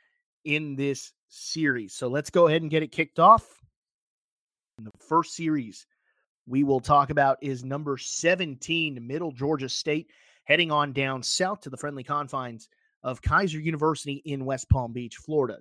in 0.44 0.76
this 0.76 1.12
series. 1.28 1.94
So 1.94 2.08
let's 2.08 2.30
go 2.30 2.48
ahead 2.48 2.62
and 2.62 2.70
get 2.70 2.82
it 2.82 2.92
kicked 2.92 3.18
off. 3.18 3.46
In 4.78 4.84
the 4.84 4.90
first 4.98 5.34
series 5.34 5.86
we 6.46 6.64
will 6.64 6.80
talk 6.80 7.10
about 7.10 7.38
is 7.40 7.64
number 7.64 7.96
17, 7.96 9.06
Middle 9.06 9.30
Georgia 9.30 9.68
State, 9.68 10.10
heading 10.44 10.72
on 10.72 10.92
down 10.92 11.22
south 11.22 11.60
to 11.60 11.70
the 11.70 11.76
friendly 11.76 12.02
confines 12.02 12.68
of 13.02 13.22
Keiser 13.22 13.62
University 13.62 14.22
in 14.24 14.44
West 14.44 14.68
Palm 14.68 14.92
Beach, 14.92 15.16
Florida. 15.16 15.58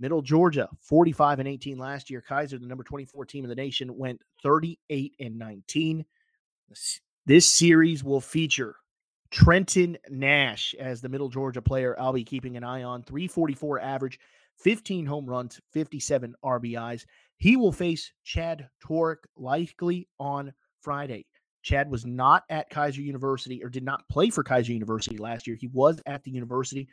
Middle 0.00 0.22
Georgia, 0.22 0.68
45 0.80 1.40
and 1.40 1.48
18 1.48 1.78
last 1.78 2.10
year. 2.10 2.24
Keiser, 2.26 2.58
the 2.58 2.66
number 2.66 2.82
24 2.82 3.26
team 3.26 3.44
in 3.44 3.50
the 3.50 3.54
nation, 3.54 3.96
went 3.96 4.22
38 4.42 5.14
and 5.20 5.38
19. 5.38 6.04
This 7.26 7.46
series 7.46 8.02
will 8.02 8.20
feature 8.20 8.74
Trenton 9.30 9.98
Nash 10.08 10.74
as 10.80 11.00
the 11.00 11.08
Middle 11.08 11.28
Georgia 11.28 11.62
player 11.62 11.94
I'll 12.00 12.14
be 12.14 12.24
keeping 12.24 12.56
an 12.56 12.64
eye 12.64 12.82
on. 12.82 13.02
344 13.02 13.80
average, 13.80 14.18
15 14.56 15.06
home 15.06 15.26
runs, 15.26 15.60
57 15.72 16.34
RBIs. 16.44 17.04
He 17.36 17.56
will 17.56 17.72
face 17.72 18.10
Chad 18.24 18.68
Torek 18.84 19.18
likely 19.36 20.08
on 20.18 20.52
Friday. 20.80 21.26
Chad 21.62 21.90
was 21.90 22.06
not 22.06 22.44
at 22.48 22.70
Keiser 22.70 23.04
University 23.04 23.62
or 23.62 23.68
did 23.68 23.84
not 23.84 24.08
play 24.08 24.30
for 24.30 24.42
Keiser 24.42 24.68
University 24.68 25.18
last 25.18 25.46
year. 25.46 25.56
He 25.60 25.68
was 25.68 26.00
at 26.06 26.22
the 26.24 26.30
university, 26.30 26.88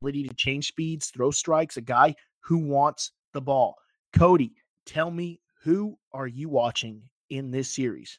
ability 0.00 0.28
to 0.28 0.34
change 0.34 0.68
speeds, 0.68 1.10
throw 1.10 1.30
strikes, 1.30 1.76
a 1.76 1.80
guy 1.80 2.14
who 2.40 2.58
wants 2.58 3.12
the 3.32 3.40
ball. 3.40 3.76
Cody, 4.12 4.52
tell 4.86 5.10
me 5.10 5.40
who 5.62 5.98
are 6.12 6.26
you 6.26 6.48
watching 6.48 7.02
in 7.30 7.50
this 7.50 7.74
series? 7.74 8.18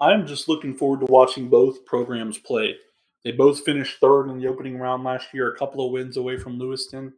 I'm 0.00 0.26
just 0.26 0.48
looking 0.48 0.74
forward 0.74 1.00
to 1.00 1.12
watching 1.12 1.48
both 1.48 1.84
programs 1.86 2.38
play. 2.38 2.76
They 3.24 3.32
both 3.32 3.64
finished 3.64 4.00
third 4.00 4.28
in 4.28 4.38
the 4.38 4.48
opening 4.48 4.78
round 4.78 5.04
last 5.04 5.28
year, 5.32 5.48
a 5.52 5.56
couple 5.56 5.86
of 5.86 5.92
wins 5.92 6.16
away 6.16 6.36
from 6.36 6.58
Lewiston. 6.58 7.12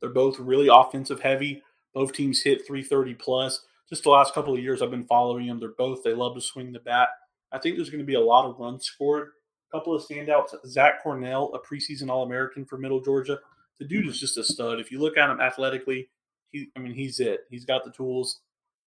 They're 0.00 0.10
both 0.10 0.38
really 0.38 0.68
offensive 0.68 1.20
heavy. 1.20 1.62
Both 1.92 2.12
teams 2.12 2.42
hit 2.42 2.66
330 2.66 3.14
plus. 3.14 3.64
Just 3.88 4.04
the 4.04 4.10
last 4.10 4.34
couple 4.34 4.54
of 4.54 4.60
years, 4.60 4.80
I've 4.80 4.90
been 4.90 5.06
following 5.06 5.46
them. 5.46 5.60
They're 5.60 5.70
both, 5.76 6.02
they 6.02 6.14
love 6.14 6.34
to 6.34 6.40
swing 6.40 6.72
the 6.72 6.80
bat. 6.80 7.08
I 7.52 7.58
think 7.58 7.76
there's 7.76 7.90
going 7.90 8.00
to 8.00 8.06
be 8.06 8.14
a 8.14 8.20
lot 8.20 8.46
of 8.46 8.58
runs 8.58 8.86
scored. 8.86 9.28
A 9.72 9.78
couple 9.78 9.94
of 9.94 10.02
standouts 10.02 10.54
Zach 10.66 11.02
Cornell, 11.02 11.52
a 11.54 11.60
preseason 11.60 12.08
All 12.08 12.24
American 12.24 12.64
for 12.64 12.78
Middle 12.78 13.00
Georgia. 13.00 13.38
The 13.78 13.86
dude 13.86 14.06
is 14.06 14.18
just 14.18 14.38
a 14.38 14.44
stud. 14.44 14.80
If 14.80 14.90
you 14.90 15.00
look 15.00 15.16
at 15.16 15.30
him 15.30 15.40
athletically, 15.40 16.08
he, 16.52 16.68
I 16.76 16.80
mean, 16.80 16.94
he's 16.94 17.20
it. 17.20 17.40
He's 17.50 17.64
got 17.64 17.84
the 17.84 17.90
tools. 17.90 18.40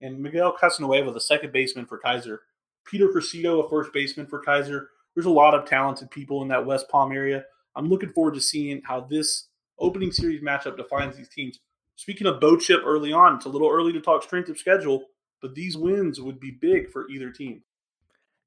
And 0.02 0.20
Miguel 0.20 0.56
Casanueva, 0.60 1.14
the 1.14 1.20
second 1.20 1.52
baseman 1.52 1.86
for 1.86 2.00
Keiser. 2.00 2.40
Peter 2.86 3.08
Cressito, 3.08 3.66
a 3.66 3.70
first 3.70 3.92
baseman 3.94 4.28
for 4.28 4.44
Keiser. 4.44 4.88
There's 5.16 5.26
a 5.26 5.32
lot 5.32 5.54
of 5.54 5.68
talented 5.68 6.12
people 6.12 6.42
in 6.42 6.48
that 6.50 6.66
West 6.66 6.88
Palm 6.90 7.12
area. 7.12 7.44
I'm 7.76 7.90
looking 7.90 8.12
forward 8.12 8.36
to 8.36 8.42
seeing 8.42 8.82
how 8.86 9.02
this 9.02 9.48
opening 9.80 10.12
series 10.12 10.42
matchup 10.42 10.78
defines 10.78 11.18
these 11.18 11.30
teams. 11.30 11.60
Speaking 11.96 12.28
of 12.28 12.40
boat 12.40 12.62
chip 12.62 12.82
early 12.86 13.14
on, 13.14 13.36
it's 13.36 13.46
a 13.46 13.50
little 13.50 13.70
early 13.70 13.94
to 13.94 14.02
talk 14.02 14.24
strength 14.24 14.50
of 14.50 14.58
schedule, 14.58 15.06
but 15.42 15.56
these 15.56 15.78
wins 15.78 16.20
would 16.20 16.40
be 16.40 16.52
big 16.52 16.90
for 16.92 17.10
either 17.10 17.32
team. 17.32 17.64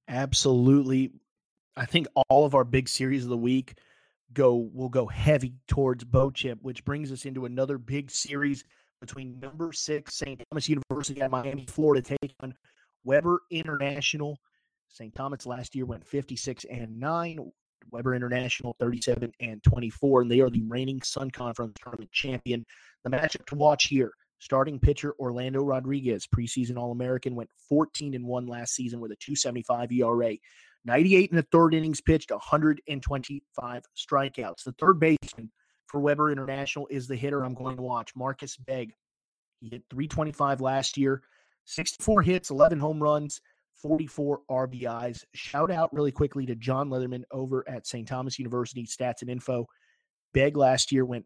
Absolutely. 0.08 1.12
I 1.76 1.86
think 1.86 2.06
all 2.28 2.44
of 2.44 2.54
our 2.54 2.64
big 2.64 2.88
series 2.88 3.24
of 3.24 3.30
the 3.30 3.36
week 3.36 3.78
go 4.32 4.68
will 4.72 4.88
go 4.88 5.06
heavy 5.06 5.54
towards 5.66 6.04
boat 6.04 6.34
chip, 6.34 6.58
which 6.62 6.84
brings 6.84 7.12
us 7.12 7.24
into 7.24 7.46
another 7.46 7.78
big 7.78 8.10
series 8.10 8.64
between 9.00 9.38
number 9.40 9.72
six 9.72 10.14
St. 10.16 10.42
Thomas 10.50 10.68
University 10.68 11.20
and 11.20 11.30
Miami, 11.30 11.66
Florida, 11.66 12.02
take 12.02 12.34
on 12.40 12.54
Webber 13.04 13.40
International. 13.50 14.38
St. 14.88 15.14
Thomas 15.14 15.46
last 15.46 15.74
year 15.74 15.86
went 15.86 16.06
56 16.06 16.64
and 16.64 16.98
9. 16.98 17.52
Webber 17.90 18.14
International 18.14 18.76
37 18.80 19.32
and 19.40 19.62
24, 19.62 20.22
and 20.22 20.30
they 20.30 20.40
are 20.40 20.50
the 20.50 20.62
reigning 20.68 21.02
Sun 21.02 21.30
Conference 21.30 21.74
tournament 21.82 22.12
champion. 22.12 22.64
The 23.04 23.10
matchup 23.10 23.46
to 23.46 23.54
watch 23.54 23.86
here 23.86 24.12
starting 24.38 24.78
pitcher 24.78 25.14
Orlando 25.18 25.62
Rodriguez, 25.62 26.26
preseason 26.26 26.76
All 26.76 26.92
American, 26.92 27.34
went 27.34 27.50
14 27.68 28.14
and 28.14 28.24
1 28.24 28.46
last 28.46 28.74
season 28.74 29.00
with 29.00 29.12
a 29.12 29.16
275 29.16 29.92
ERA. 29.92 30.36
98 30.84 31.30
in 31.30 31.36
the 31.36 31.46
third 31.50 31.74
innings 31.74 32.00
pitched, 32.00 32.30
125 32.30 33.82
strikeouts. 33.96 34.64
The 34.64 34.74
third 34.78 35.00
baseman 35.00 35.50
for 35.86 36.00
Webber 36.00 36.30
International 36.30 36.86
is 36.90 37.08
the 37.08 37.16
hitter 37.16 37.44
I'm 37.44 37.54
going 37.54 37.76
to 37.76 37.82
watch, 37.82 38.14
Marcus 38.14 38.56
Begg. 38.56 38.92
He 39.60 39.68
hit 39.70 39.82
325 39.90 40.60
last 40.60 40.96
year, 40.96 41.22
64 41.64 42.22
hits, 42.22 42.50
11 42.50 42.78
home 42.78 43.02
runs, 43.02 43.40
44 43.82 44.40
RBIs. 44.50 45.24
Shout 45.34 45.70
out 45.70 45.92
really 45.92 46.12
quickly 46.12 46.46
to 46.46 46.54
John 46.54 46.88
Leatherman 46.88 47.22
over 47.30 47.64
at 47.68 47.86
St. 47.86 48.06
Thomas 48.06 48.38
University 48.38 48.84
Stats 48.84 49.22
and 49.22 49.30
Info. 49.30 49.66
Beg 50.34 50.56
last 50.56 50.92
year 50.92 51.04
went 51.04 51.24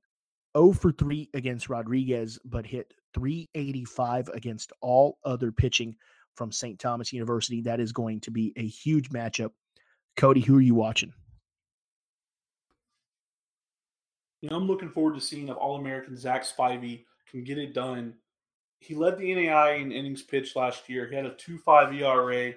0 0.56 0.72
for 0.72 0.92
3 0.92 1.30
against 1.34 1.68
Rodriguez, 1.68 2.38
but 2.44 2.66
hit 2.66 2.92
385 3.14 4.28
against 4.28 4.72
all 4.80 5.18
other 5.24 5.50
pitching 5.50 5.96
from 6.34 6.52
St. 6.52 6.78
Thomas 6.78 7.12
University. 7.12 7.60
That 7.60 7.80
is 7.80 7.92
going 7.92 8.20
to 8.20 8.30
be 8.30 8.52
a 8.56 8.66
huge 8.66 9.10
matchup. 9.10 9.50
Cody, 10.16 10.40
who 10.40 10.56
are 10.56 10.62
you 10.62 10.74
watching? 10.74 11.12
You 14.40 14.50
know, 14.50 14.56
I'm 14.56 14.66
looking 14.66 14.90
forward 14.90 15.14
to 15.14 15.20
seeing 15.20 15.48
if 15.48 15.56
All 15.56 15.76
American 15.76 16.16
Zach 16.16 16.44
Spivey 16.44 17.04
can 17.30 17.44
get 17.44 17.58
it 17.58 17.74
done 17.74 18.14
he 18.82 18.96
led 18.96 19.16
the 19.16 19.32
NAI 19.32 19.74
in 19.74 19.92
innings 19.92 20.22
pitched 20.22 20.56
last 20.56 20.88
year. 20.88 21.06
He 21.06 21.14
had 21.14 21.24
a 21.24 21.30
2.5 21.30 22.00
ERA. 22.00 22.52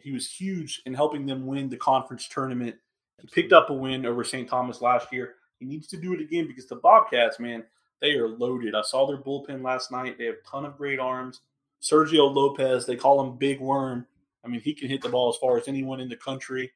He 0.00 0.12
was 0.12 0.30
huge 0.30 0.80
in 0.86 0.94
helping 0.94 1.26
them 1.26 1.46
win 1.46 1.68
the 1.68 1.76
conference 1.76 2.26
tournament. 2.26 2.74
He 3.20 3.28
picked 3.28 3.52
up 3.52 3.68
a 3.68 3.74
win 3.74 4.06
over 4.06 4.24
St. 4.24 4.48
Thomas 4.48 4.80
last 4.80 5.12
year. 5.12 5.34
He 5.58 5.66
needs 5.66 5.86
to 5.88 5.98
do 5.98 6.14
it 6.14 6.20
again 6.20 6.46
because 6.46 6.66
the 6.66 6.76
Bobcats, 6.76 7.38
man, 7.38 7.64
they 8.00 8.12
are 8.14 8.28
loaded. 8.28 8.74
I 8.74 8.80
saw 8.80 9.06
their 9.06 9.18
bullpen 9.18 9.62
last 9.62 9.92
night. 9.92 10.16
They 10.16 10.24
have 10.26 10.36
a 10.36 10.50
ton 10.50 10.64
of 10.64 10.78
great 10.78 10.98
arms. 10.98 11.42
Sergio 11.82 12.32
Lopez, 12.32 12.86
they 12.86 12.96
call 12.96 13.20
him 13.20 13.36
Big 13.36 13.60
Worm. 13.60 14.06
I 14.44 14.48
mean, 14.48 14.60
he 14.60 14.72
can 14.72 14.88
hit 14.88 15.02
the 15.02 15.10
ball 15.10 15.28
as 15.28 15.36
far 15.36 15.58
as 15.58 15.68
anyone 15.68 16.00
in 16.00 16.08
the 16.08 16.16
country. 16.16 16.72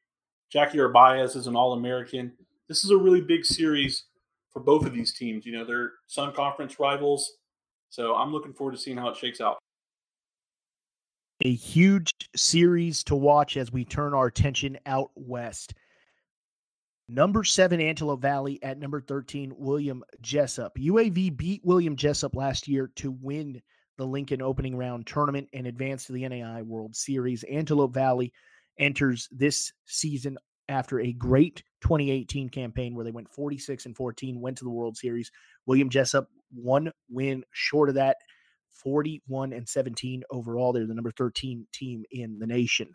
Jackie 0.51 0.79
Urbaez 0.79 1.35
is 1.35 1.47
an 1.47 1.57
All 1.57 1.73
American. 1.73 2.33
This 2.69 2.85
is 2.85 2.91
a 2.91 2.97
really 2.97 3.23
big 3.23 3.47
series 3.47 4.05
for 4.51 4.61
both 4.61 4.85
of 4.85 4.93
these 4.93 5.15
teams. 5.15 5.47
You 5.47 5.53
know, 5.53 5.65
they're 5.65 5.93
Sun 6.09 6.35
Conference 6.35 6.79
rivals. 6.79 7.39
So 7.93 8.15
I'm 8.15 8.33
looking 8.33 8.55
forward 8.55 8.73
to 8.73 8.79
seeing 8.79 8.97
how 8.97 9.11
it 9.11 9.19
shakes 9.19 9.43
out. 9.43 9.59
A 11.45 11.53
huge 11.53 12.15
series 12.35 13.05
to 13.05 13.15
watch 13.15 13.59
as 13.59 13.71
we 13.71 13.85
turn 13.85 14.15
our 14.15 14.27
attention 14.27 14.79
out 14.87 15.11
west. 15.15 15.75
Number 17.07 17.45
seven, 17.45 17.83
Antelope 17.83 18.23
Valley 18.23 18.59
at 18.63 18.79
number 18.79 19.03
13, 19.03 19.53
William 19.59 20.03
Jessup. 20.23 20.75
UAV 20.79 21.37
beat 21.37 21.61
William 21.65 21.95
Jessup 21.95 22.35
last 22.35 22.67
year 22.67 22.91
to 22.97 23.11
win 23.21 23.61
the 23.99 24.07
Lincoln 24.07 24.41
opening 24.41 24.75
round 24.75 25.07
tournament 25.07 25.49
and 25.53 25.67
advance 25.67 26.07
to 26.07 26.13
the 26.13 26.27
NAI 26.27 26.63
World 26.63 26.97
Series. 26.97 27.43
Antelope 27.43 27.93
Valley 27.93 28.33
enters 28.79 29.29
this 29.31 29.71
season 29.85 30.39
after 30.71 31.01
a 31.01 31.13
great 31.13 31.63
2018 31.83 32.49
campaign 32.49 32.95
where 32.95 33.05
they 33.05 33.11
went 33.11 33.29
46 33.29 33.85
and 33.85 33.95
14, 33.95 34.41
went 34.41 34.57
to 34.57 34.65
the 34.65 34.71
World 34.71 34.97
Series. 34.97 35.31
William 35.67 35.91
Jessup 35.91 36.31
one 36.55 36.93
win 37.11 37.45
short 37.53 37.89
of 37.89 37.97
that, 37.97 38.17
41 38.83 39.53
and 39.53 39.69
17 39.69 40.23
overall. 40.31 40.73
They're 40.73 40.87
the 40.87 40.95
number 40.95 41.11
13 41.11 41.67
team 41.73 42.05
in 42.11 42.39
the 42.39 42.47
nation. 42.47 42.89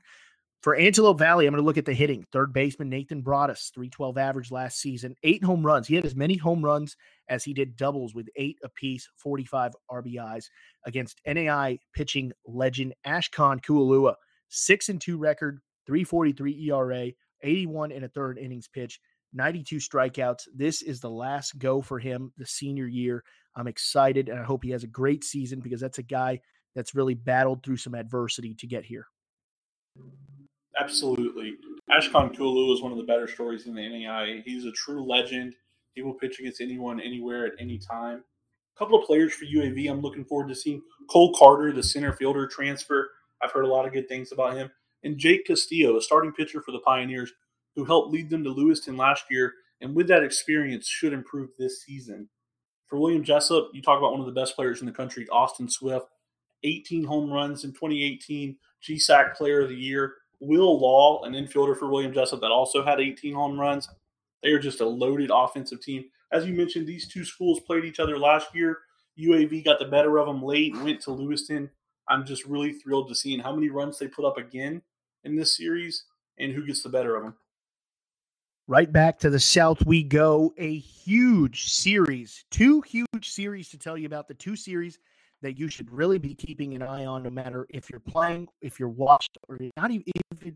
For 0.61 0.75
Antelope 0.75 1.19
Valley, 1.19 1.45
I'm 1.45 1.53
going 1.53 1.61
to 1.61 1.65
look 1.65 1.77
at 1.77 1.85
the 1.85 1.93
hitting. 1.93 2.25
Third 2.31 2.51
baseman 2.51 2.89
Nathan 2.89 3.21
Broadus, 3.21 3.71
312 3.75 4.17
average 4.17 4.51
last 4.51 4.79
season, 4.79 5.15
eight 5.23 5.43
home 5.43 5.65
runs. 5.65 5.87
He 5.87 5.95
had 5.95 6.05
as 6.05 6.15
many 6.15 6.35
home 6.35 6.65
runs 6.65 6.95
as 7.29 7.43
he 7.43 7.53
did 7.53 7.77
doubles 7.77 8.15
with 8.15 8.27
eight 8.35 8.57
apiece, 8.63 9.07
45 9.17 9.73
RBIs 9.91 10.45
against 10.85 11.21
NAI 11.27 11.77
pitching 11.93 12.31
legend 12.45 12.95
Ashkan 13.05 13.63
Kualua. 13.63 14.15
Six 14.49 14.89
and 14.89 14.99
two 14.99 15.17
record, 15.17 15.59
343 15.85 16.69
ERA, 16.69 17.11
81 17.43 17.91
in 17.91 18.03
a 18.03 18.09
third 18.09 18.39
innings 18.39 18.67
pitch, 18.67 18.99
92 19.33 19.77
strikeouts. 19.77 20.47
This 20.55 20.81
is 20.81 20.99
the 20.99 21.09
last 21.09 21.59
go 21.59 21.81
for 21.81 21.99
him 21.99 22.33
the 22.37 22.45
senior 22.45 22.87
year. 22.87 23.23
I'm 23.57 23.67
excited 23.67 24.29
and 24.29 24.39
I 24.39 24.43
hope 24.43 24.63
he 24.63 24.69
has 24.69 24.83
a 24.83 24.87
great 24.87 25.23
season 25.23 25.59
because 25.59 25.81
that's 25.81 25.97
a 25.97 26.03
guy 26.03 26.39
that's 26.75 26.95
really 26.95 27.15
battled 27.15 27.63
through 27.63 27.77
some 27.77 27.95
adversity 27.95 28.53
to 28.53 28.67
get 28.67 28.85
here. 28.85 29.07
Absolutely. 30.79 31.55
Ashkan 31.89 32.35
Kulu 32.35 32.73
is 32.73 32.81
one 32.81 32.91
of 32.91 32.99
the 32.99 33.03
better 33.03 33.27
stories 33.27 33.65
in 33.65 33.73
the 33.73 33.81
NAI. 33.81 34.43
He's 34.45 34.65
a 34.65 34.71
true 34.73 35.03
legend. 35.03 35.55
He 35.95 36.03
will 36.03 36.13
pitch 36.13 36.39
against 36.39 36.61
anyone, 36.61 37.01
anywhere, 37.01 37.47
at 37.47 37.53
any 37.59 37.79
time. 37.79 38.23
A 38.75 38.79
couple 38.79 38.99
of 38.99 39.07
players 39.07 39.33
for 39.33 39.45
UAV 39.45 39.89
I'm 39.89 40.01
looking 40.01 40.23
forward 40.23 40.49
to 40.49 40.55
seeing. 40.55 40.83
Cole 41.09 41.33
Carter, 41.33 41.71
the 41.71 41.81
center 41.81 42.13
fielder 42.13 42.45
transfer. 42.45 43.09
I've 43.41 43.51
heard 43.51 43.65
a 43.65 43.73
lot 43.73 43.87
of 43.87 43.93
good 43.93 44.07
things 44.07 44.31
about 44.31 44.55
him. 44.55 44.69
And 45.03 45.17
Jake 45.17 45.47
Castillo, 45.47 45.97
a 45.97 46.01
starting 46.01 46.31
pitcher 46.31 46.61
for 46.61 46.71
the 46.71 46.79
Pioneers, 46.79 47.31
who 47.75 47.85
helped 47.85 48.13
lead 48.13 48.29
them 48.29 48.43
to 48.43 48.51
Lewiston 48.51 48.97
last 48.97 49.25
year, 49.31 49.53
and 49.81 49.95
with 49.95 50.07
that 50.09 50.23
experience 50.23 50.87
should 50.87 51.13
improve 51.13 51.49
this 51.57 51.83
season. 51.83 52.29
For 52.87 52.97
William 52.97 53.23
Jessup, 53.23 53.69
you 53.73 53.81
talk 53.81 53.97
about 53.97 54.11
one 54.11 54.21
of 54.21 54.25
the 54.25 54.39
best 54.39 54.55
players 54.55 54.79
in 54.79 54.85
the 54.85 54.93
country, 54.93 55.27
Austin 55.29 55.69
Swift, 55.69 56.07
18 56.63 57.03
home 57.03 57.31
runs 57.31 57.63
in 57.63 57.71
2018, 57.71 58.55
GSAC 58.81 59.35
Player 59.35 59.61
of 59.61 59.69
the 59.69 59.75
Year. 59.75 60.15
Will 60.39 60.79
Law, 60.79 61.23
an 61.23 61.33
infielder 61.33 61.77
for 61.77 61.89
William 61.89 62.13
Jessup, 62.13 62.41
that 62.41 62.51
also 62.51 62.85
had 62.85 62.99
18 62.99 63.33
home 63.33 63.59
runs. 63.59 63.89
They 64.41 64.49
are 64.49 64.59
just 64.59 64.81
a 64.81 64.87
loaded 64.87 65.31
offensive 65.33 65.81
team. 65.81 66.05
As 66.31 66.45
you 66.45 66.53
mentioned, 66.53 66.87
these 66.87 67.07
two 67.07 67.25
schools 67.25 67.59
played 67.59 67.85
each 67.85 67.99
other 67.99 68.17
last 68.17 68.47
year. 68.53 68.79
UAV 69.19 69.65
got 69.65 69.79
the 69.79 69.85
better 69.85 70.17
of 70.17 70.27
them 70.27 70.43
late 70.43 70.75
went 70.77 71.01
to 71.01 71.11
Lewiston. 71.11 71.69
I'm 72.07 72.25
just 72.25 72.45
really 72.45 72.73
thrilled 72.73 73.09
to 73.09 73.15
seeing 73.15 73.39
how 73.39 73.53
many 73.53 73.69
runs 73.69 73.97
they 73.97 74.07
put 74.07 74.25
up 74.25 74.37
again 74.37 74.81
in 75.23 75.35
this 75.35 75.57
series 75.57 76.03
and 76.37 76.53
who 76.53 76.65
gets 76.65 76.83
the 76.83 76.89
better 76.89 77.15
of 77.15 77.23
them. 77.23 77.35
Right 78.69 78.91
back 78.91 79.17
to 79.19 79.29
the 79.29 79.39
South 79.39 79.85
we 79.85 80.03
go. 80.03 80.53
A 80.57 80.77
huge 80.79 81.71
series, 81.71 82.43
two 82.51 82.81
huge 82.81 83.29
series 83.29 83.69
to 83.69 83.77
tell 83.77 83.97
you 83.97 84.07
about. 84.07 84.27
The 84.27 84.33
two 84.33 84.57
series 84.57 84.99
that 85.41 85.57
you 85.57 85.69
should 85.69 85.89
really 85.89 86.17
be 86.17 86.35
keeping 86.35 86.75
an 86.75 86.81
eye 86.81 87.05
on, 87.05 87.23
no 87.23 87.29
matter 87.29 87.65
if 87.69 87.89
you're 87.89 88.01
playing, 88.01 88.49
if 88.61 88.77
you're 88.77 88.89
watched, 88.89 89.37
or 89.47 89.57
not 89.77 89.91
even 89.91 90.03
if, 90.41 90.53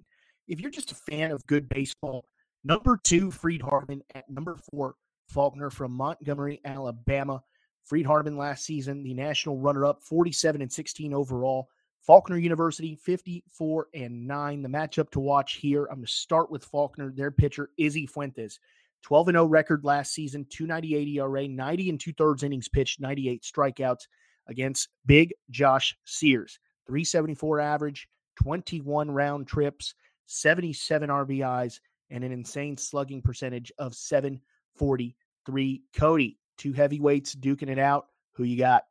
if 0.50 0.60
you're 0.60 0.72
just 0.72 0.92
a 0.92 0.96
fan 0.96 1.32
of 1.32 1.48
good 1.48 1.70
baseball. 1.70 2.26
Number 2.66 3.00
two, 3.02 3.32
Freed 3.32 3.62
Hardeman 3.62 4.02
at 4.14 4.30
number 4.30 4.58
four, 4.70 4.96
Faulkner 5.30 5.70
from 5.70 5.94
Montgomery, 5.94 6.60
Alabama. 6.66 7.42
Freed 7.86 8.06
Hardeman 8.06 8.36
last 8.36 8.66
season, 8.66 9.04
the 9.04 9.14
national 9.14 9.58
runner-up, 9.58 10.04
47 10.04 10.62
and 10.62 10.72
16 10.72 11.14
overall, 11.14 11.70
Faulkner 12.02 12.38
University, 12.38 12.96
54 12.96 13.88
and 13.94 14.28
9. 14.28 14.62
The 14.62 14.70
matchup 14.70 15.12
to 15.12 15.20
watch 15.20 15.54
here, 15.54 15.86
I'm 15.86 15.98
going 15.98 16.06
to 16.06 16.12
start 16.12 16.50
with 16.50 16.66
Faulkner, 16.66 17.12
their 17.12 17.32
pitcher, 17.32 17.70
Izzy 17.78 18.08
Fuentes. 18.08 18.60
12 19.04 19.30
and 19.30 19.36
0 19.36 19.46
record 19.46 19.84
last 19.84 20.14
season, 20.14 20.46
298 20.50 21.08
ERA, 21.08 21.48
90 21.48 21.90
and 21.90 22.00
two 22.00 22.14
thirds 22.14 22.44
innings 22.44 22.68
pitched, 22.68 23.00
98 23.00 23.44
strikeouts 23.44 24.08
against 24.48 24.90
Big 25.06 25.34
Josh 25.50 25.96
Sears. 26.06 26.60
374 26.88 27.60
average, 27.60 28.08
21 28.44 29.10
round 29.12 29.48
trips, 29.48 29.94
77 30.26 31.10
RBIs, 31.10 31.80
and 32.10 32.24
an 32.24 32.32
insane 32.32 32.78
slugging 32.78 33.22
percentage 33.22 33.72
of 33.80 33.96
743. 33.96 35.84
Cody, 35.96 36.38
two 36.58 36.74
heavyweights 36.74 37.36
duking 37.36 37.70
it 37.70 37.80
out. 37.80 38.08
Who 38.34 38.44
you 38.44 38.58
got? 38.58 38.84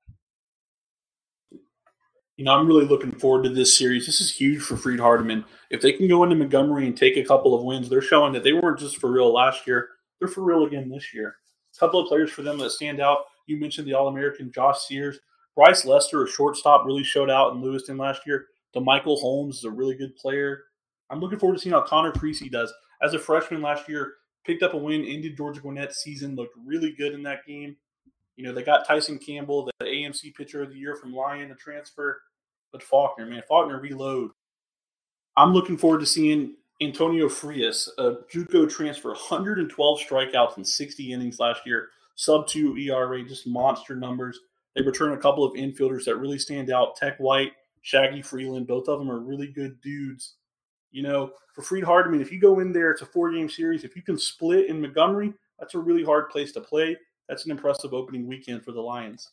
You 2.40 2.46
know, 2.46 2.54
I'm 2.54 2.66
really 2.66 2.86
looking 2.86 3.12
forward 3.12 3.42
to 3.42 3.50
this 3.50 3.76
series. 3.76 4.06
This 4.06 4.18
is 4.18 4.32
huge 4.32 4.62
for 4.62 4.74
Freed-Hardeman. 4.74 5.44
If 5.68 5.82
they 5.82 5.92
can 5.92 6.08
go 6.08 6.24
into 6.24 6.36
Montgomery 6.36 6.86
and 6.86 6.96
take 6.96 7.18
a 7.18 7.22
couple 7.22 7.54
of 7.54 7.64
wins, 7.64 7.90
they're 7.90 8.00
showing 8.00 8.32
that 8.32 8.42
they 8.42 8.54
weren't 8.54 8.78
just 8.78 8.96
for 8.96 9.12
real 9.12 9.30
last 9.30 9.66
year. 9.66 9.90
They're 10.18 10.26
for 10.26 10.40
real 10.40 10.64
again 10.64 10.88
this 10.88 11.12
year. 11.12 11.36
A 11.76 11.78
couple 11.78 12.00
of 12.00 12.08
players 12.08 12.30
for 12.30 12.40
them 12.40 12.56
that 12.60 12.70
stand 12.70 12.98
out. 12.98 13.26
You 13.46 13.60
mentioned 13.60 13.86
the 13.86 13.92
All 13.92 14.08
American 14.08 14.50
Josh 14.50 14.86
Sears. 14.86 15.18
Bryce 15.54 15.84
Lester, 15.84 16.24
a 16.24 16.26
shortstop, 16.26 16.86
really 16.86 17.04
showed 17.04 17.28
out 17.28 17.52
in 17.52 17.60
Lewiston 17.60 17.98
last 17.98 18.22
year. 18.26 18.46
DeMichael 18.74 19.20
Holmes 19.20 19.58
is 19.58 19.64
a 19.64 19.70
really 19.70 19.94
good 19.94 20.16
player. 20.16 20.62
I'm 21.10 21.20
looking 21.20 21.38
forward 21.38 21.56
to 21.56 21.60
seeing 21.60 21.74
how 21.74 21.82
Connor 21.82 22.12
Creasy 22.12 22.48
does. 22.48 22.72
As 23.02 23.12
a 23.12 23.18
freshman 23.18 23.60
last 23.60 23.86
year, 23.86 24.14
picked 24.46 24.62
up 24.62 24.72
a 24.72 24.78
win, 24.78 25.04
ended 25.04 25.36
Georgia 25.36 25.60
Gwinnett's 25.60 25.98
season, 25.98 26.36
looked 26.36 26.56
really 26.64 26.92
good 26.92 27.12
in 27.12 27.22
that 27.24 27.44
game. 27.46 27.76
You 28.36 28.46
know, 28.46 28.54
they 28.54 28.62
got 28.62 28.86
Tyson 28.86 29.18
Campbell, 29.18 29.66
the 29.78 29.84
AMC 29.84 30.34
pitcher 30.34 30.62
of 30.62 30.70
the 30.70 30.78
year 30.78 30.96
from 30.96 31.12
Lyon, 31.12 31.50
a 31.50 31.54
transfer. 31.54 32.22
But 32.72 32.82
Faulkner, 32.82 33.26
man, 33.26 33.42
Faulkner 33.48 33.80
reload. 33.80 34.30
I'm 35.36 35.52
looking 35.52 35.76
forward 35.76 36.00
to 36.00 36.06
seeing 36.06 36.54
Antonio 36.80 37.28
Frias, 37.28 37.92
a 37.98 38.16
JUCO 38.32 38.70
transfer, 38.70 39.10
112 39.10 40.00
strikeouts 40.00 40.56
in 40.56 40.64
60 40.64 41.12
innings 41.12 41.38
last 41.38 41.60
year, 41.66 41.88
sub 42.14 42.46
two 42.46 42.76
ERA, 42.76 43.22
just 43.22 43.46
monster 43.46 43.94
numbers. 43.94 44.38
They 44.74 44.82
return 44.82 45.12
a 45.12 45.18
couple 45.18 45.44
of 45.44 45.54
infielders 45.54 46.04
that 46.04 46.16
really 46.16 46.38
stand 46.38 46.70
out. 46.70 46.96
Tech 46.96 47.18
White, 47.18 47.52
Shaggy 47.82 48.22
Freeland, 48.22 48.66
both 48.66 48.88
of 48.88 48.98
them 48.98 49.10
are 49.10 49.18
really 49.18 49.48
good 49.48 49.80
dudes. 49.80 50.36
You 50.90 51.02
know, 51.02 51.32
for 51.54 51.62
Freed-Hardeman, 51.62 52.20
if 52.20 52.32
you 52.32 52.40
go 52.40 52.60
in 52.60 52.72
there, 52.72 52.90
it's 52.90 53.02
a 53.02 53.06
four 53.06 53.30
game 53.30 53.48
series. 53.48 53.84
If 53.84 53.94
you 53.94 54.02
can 54.02 54.18
split 54.18 54.66
in 54.66 54.80
Montgomery, 54.80 55.32
that's 55.58 55.74
a 55.74 55.78
really 55.78 56.04
hard 56.04 56.30
place 56.30 56.52
to 56.52 56.60
play. 56.60 56.96
That's 57.28 57.44
an 57.44 57.50
impressive 57.50 57.94
opening 57.94 58.26
weekend 58.26 58.64
for 58.64 58.72
the 58.72 58.80
Lions. 58.80 59.30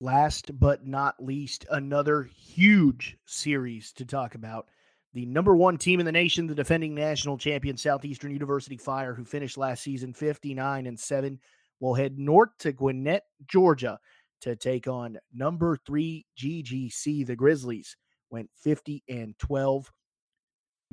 Last 0.00 0.58
but 0.58 0.86
not 0.86 1.22
least, 1.22 1.64
another 1.70 2.24
huge 2.24 3.16
series 3.24 3.92
to 3.94 4.04
talk 4.04 4.34
about. 4.34 4.66
The 5.14 5.24
number 5.24 5.56
one 5.56 5.78
team 5.78 6.00
in 6.00 6.06
the 6.06 6.12
nation, 6.12 6.46
the 6.46 6.54
defending 6.54 6.94
national 6.94 7.38
champion 7.38 7.78
Southeastern 7.78 8.30
University 8.30 8.76
Fire, 8.76 9.14
who 9.14 9.24
finished 9.24 9.56
last 9.56 9.82
season 9.82 10.12
59 10.12 10.86
and 10.86 11.00
7, 11.00 11.38
will 11.80 11.94
head 11.94 12.18
north 12.18 12.50
to 12.58 12.72
Gwinnett, 12.72 13.22
Georgia 13.46 13.98
to 14.42 14.54
take 14.54 14.86
on 14.86 15.18
number 15.32 15.78
three 15.86 16.26
GGC, 16.38 17.26
the 17.26 17.36
Grizzlies. 17.36 17.96
Went 18.28 18.50
50 18.62 19.02
and 19.08 19.38
12. 19.38 19.90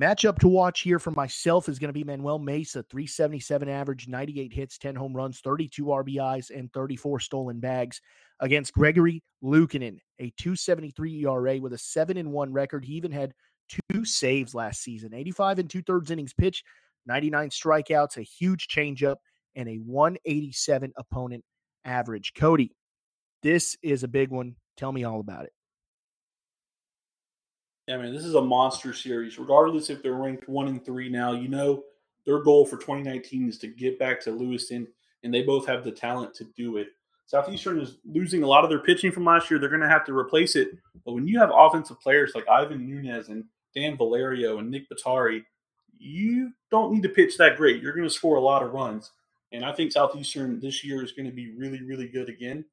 Matchup 0.02 0.40
to 0.40 0.48
watch 0.48 0.82
here 0.82 0.98
for 0.98 1.12
myself 1.12 1.70
is 1.70 1.78
going 1.78 1.90
to 1.90 1.94
be 1.94 2.04
Manuel 2.04 2.40
Mesa, 2.40 2.82
377 2.90 3.70
average, 3.70 4.08
98 4.08 4.52
hits, 4.52 4.78
10 4.80 4.96
home 4.96 5.16
runs, 5.16 5.40
32 5.42 5.86
RBIs, 5.86 6.50
and 6.50 6.74
34 6.74 7.20
stolen 7.20 7.60
bags 7.60 8.02
against 8.40 8.74
Gregory 8.74 9.22
Luukkonen, 9.44 10.00
a 10.18 10.34
273 10.38 11.26
ERA 11.26 11.60
with 11.60 11.74
a 11.74 11.78
7 11.78 12.18
and 12.18 12.32
1 12.32 12.52
record. 12.52 12.84
He 12.84 12.94
even 12.94 13.12
had 13.12 13.34
two 13.92 14.04
saves 14.04 14.56
last 14.56 14.82
season, 14.82 15.14
85 15.14 15.60
and 15.60 15.70
two 15.70 15.84
thirds 15.84 16.10
innings 16.10 16.34
pitched, 16.34 16.66
99 17.06 17.50
strikeouts, 17.50 18.18
a 18.18 18.24
huge 18.24 18.68
changeup, 18.68 19.18
and 19.56 19.70
a 19.70 19.76
187 19.76 20.92
opponent 20.98 21.44
average. 21.86 22.34
Cody, 22.36 22.76
this 23.44 23.78
is 23.84 24.04
a 24.04 24.08
big 24.08 24.30
one. 24.30 24.56
Tell 24.76 24.92
me 24.92 25.04
all 25.04 25.20
about 25.20 25.46
it. 25.46 25.52
Yeah, 27.88 27.98
man, 27.98 28.14
this 28.14 28.24
is 28.24 28.36
a 28.36 28.42
monster 28.42 28.94
series. 28.94 29.38
Regardless 29.38 29.90
if 29.90 30.02
they're 30.02 30.14
ranked 30.14 30.48
one 30.48 30.68
and 30.68 30.84
three 30.84 31.10
now, 31.10 31.34
you 31.34 31.50
know 31.50 31.84
their 32.26 32.42
goal 32.42 32.66
for 32.66 32.78
2019 32.78 33.50
is 33.50 33.58
to 33.60 33.68
get 33.68 34.00
back 34.00 34.22
to 34.22 34.32
Lewiston, 34.32 34.88
and 35.24 35.34
they 35.34 35.44
both 35.44 35.66
have 35.68 35.84
the 35.84 35.92
talent 35.92 36.34
to 36.36 36.46
do 36.56 36.78
it. 36.78 36.88
Southeastern 37.26 37.80
is 37.80 37.98
losing 38.06 38.44
a 38.44 38.48
lot 38.48 38.64
of 38.64 38.70
their 38.70 38.80
pitching 38.80 39.12
from 39.12 39.26
last 39.26 39.50
year. 39.50 39.60
They're 39.60 39.70
going 39.70 39.82
to 39.82 39.90
have 39.90 40.06
to 40.06 40.18
replace 40.18 40.56
it. 40.56 40.78
But 41.06 41.14
when 41.14 41.28
you 41.28 41.40
have 41.40 41.52
offensive 41.54 42.00
players 42.00 42.34
like 42.36 42.48
Ivan 42.48 42.86
Nunez 42.86 43.30
and 43.30 43.46
Dan 43.74 43.98
Valerio 43.98 44.60
and 44.60 44.70
Nick 44.70 44.90
Batari, 44.90 45.44
you 45.98 46.52
don't 46.70 46.94
need 46.94 47.04
to 47.04 47.10
pitch 47.10 47.38
that 47.38 47.58
great. 47.58 47.82
You're 47.82 47.96
going 47.96 48.08
to 48.08 48.14
score 48.14 48.36
a 48.36 48.42
lot 48.42 48.64
of 48.64 48.74
runs. 48.74 49.12
And 49.52 49.64
I 49.64 49.72
think 49.72 49.92
Southeastern 49.92 50.60
this 50.60 50.84
year 50.84 51.04
is 51.04 51.12
going 51.12 51.26
to 51.26 51.32
be 51.32 51.56
really, 51.56 51.82
really 51.84 52.08
good 52.08 52.28
again. 52.28 52.66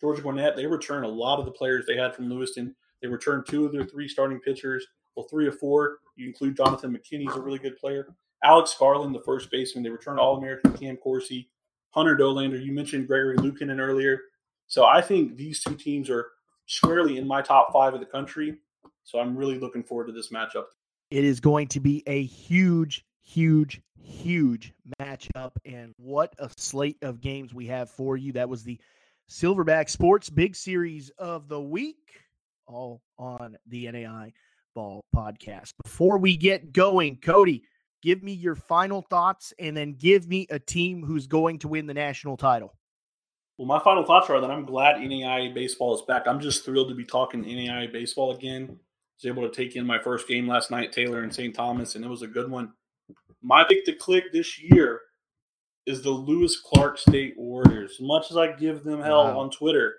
Georgia 0.00 0.22
Gwinnett, 0.22 0.56
they 0.56 0.66
return 0.66 1.04
a 1.04 1.08
lot 1.08 1.38
of 1.38 1.44
the 1.44 1.50
players 1.50 1.84
they 1.86 1.96
had 1.96 2.14
from 2.14 2.30
Lewiston. 2.30 2.74
They 3.02 3.08
returned 3.08 3.46
two 3.46 3.64
of 3.66 3.72
their 3.72 3.84
three 3.84 4.08
starting 4.08 4.40
pitchers. 4.40 4.86
Well, 5.16 5.26
three 5.28 5.46
or 5.46 5.52
four. 5.52 5.98
You 6.16 6.26
include 6.26 6.56
Jonathan 6.56 6.92
McKinney, 6.92 7.22
he's 7.22 7.36
a 7.36 7.40
really 7.40 7.58
good 7.58 7.76
player. 7.76 8.14
Alex 8.42 8.74
Garland, 8.78 9.14
the 9.14 9.20
first 9.20 9.50
baseman. 9.50 9.84
They 9.84 9.90
returned 9.90 10.18
All 10.18 10.36
American 10.36 10.72
Cam 10.72 10.96
Corsi. 10.96 11.50
Hunter 11.90 12.16
Dolander, 12.16 12.64
you 12.64 12.72
mentioned 12.72 13.06
Gregory 13.08 13.36
Luukkonen 13.36 13.80
earlier. 13.80 14.18
So 14.66 14.84
I 14.84 15.02
think 15.02 15.36
these 15.36 15.60
two 15.60 15.74
teams 15.74 16.08
are 16.08 16.28
squarely 16.66 17.18
in 17.18 17.26
my 17.26 17.42
top 17.42 17.72
five 17.72 17.94
of 17.94 18.00
the 18.00 18.06
country. 18.06 18.56
So 19.02 19.18
I'm 19.18 19.36
really 19.36 19.58
looking 19.58 19.82
forward 19.82 20.06
to 20.06 20.12
this 20.12 20.30
matchup. 20.30 20.66
It 21.10 21.24
is 21.24 21.40
going 21.40 21.66
to 21.68 21.80
be 21.80 22.04
a 22.06 22.22
huge, 22.22 23.04
huge, 23.20 23.82
huge 24.00 24.72
matchup. 25.00 25.52
And 25.64 25.92
what 25.96 26.32
a 26.38 26.48
slate 26.56 26.98
of 27.02 27.20
games 27.20 27.52
we 27.52 27.66
have 27.66 27.90
for 27.90 28.16
you. 28.16 28.32
That 28.32 28.48
was 28.48 28.62
the 28.62 28.78
Silverback 29.28 29.90
Sports 29.90 30.30
Big 30.30 30.54
Series 30.54 31.10
of 31.18 31.48
the 31.48 31.60
Week 31.60 31.96
all 32.70 33.02
on 33.18 33.56
the 33.66 33.90
NAI 33.90 34.32
Ball 34.74 35.04
podcast. 35.14 35.72
Before 35.82 36.18
we 36.18 36.36
get 36.36 36.72
going, 36.72 37.16
Cody, 37.16 37.64
give 38.02 38.22
me 38.22 38.32
your 38.32 38.54
final 38.54 39.02
thoughts 39.02 39.52
and 39.58 39.76
then 39.76 39.94
give 39.94 40.28
me 40.28 40.46
a 40.50 40.58
team 40.58 41.04
who's 41.04 41.26
going 41.26 41.58
to 41.58 41.68
win 41.68 41.86
the 41.86 41.94
national 41.94 42.36
title. 42.36 42.74
Well, 43.58 43.66
my 43.66 43.80
final 43.80 44.04
thoughts 44.04 44.30
are 44.30 44.40
that 44.40 44.50
I'm 44.50 44.64
glad 44.64 45.00
NAI 45.00 45.52
baseball 45.52 45.94
is 45.94 46.02
back. 46.02 46.26
I'm 46.26 46.40
just 46.40 46.64
thrilled 46.64 46.88
to 46.88 46.94
be 46.94 47.04
talking 47.04 47.42
NAI 47.42 47.88
baseball 47.88 48.32
again. 48.32 48.68
I 48.70 48.72
was 48.72 49.26
able 49.26 49.42
to 49.46 49.54
take 49.54 49.76
in 49.76 49.84
my 49.84 49.98
first 49.98 50.26
game 50.26 50.48
last 50.48 50.70
night, 50.70 50.92
Taylor 50.92 51.22
and 51.22 51.34
St. 51.34 51.54
Thomas, 51.54 51.94
and 51.94 52.04
it 52.04 52.08
was 52.08 52.22
a 52.22 52.26
good 52.26 52.50
one. 52.50 52.72
My 53.42 53.64
pick 53.64 53.84
to 53.86 53.92
click 53.92 54.32
this 54.32 54.58
year 54.62 55.00
is 55.84 56.02
the 56.02 56.10
Lewis 56.10 56.58
Clark 56.60 56.96
State 56.96 57.34
Warriors. 57.36 57.92
As 57.92 58.00
much 58.00 58.30
as 58.30 58.36
I 58.36 58.52
give 58.52 58.84
them 58.84 59.02
hell 59.02 59.24
wow. 59.24 59.40
on 59.40 59.50
Twitter, 59.50 59.96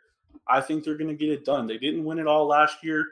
I 0.48 0.62
think 0.62 0.84
they're 0.84 0.98
going 0.98 1.10
to 1.10 1.16
get 1.16 1.30
it 1.30 1.46
done. 1.46 1.68
They 1.68 1.78
didn't 1.78 2.04
win 2.04 2.20
it 2.20 2.28
all 2.28 2.48
last 2.48 2.84
year. 2.84 3.06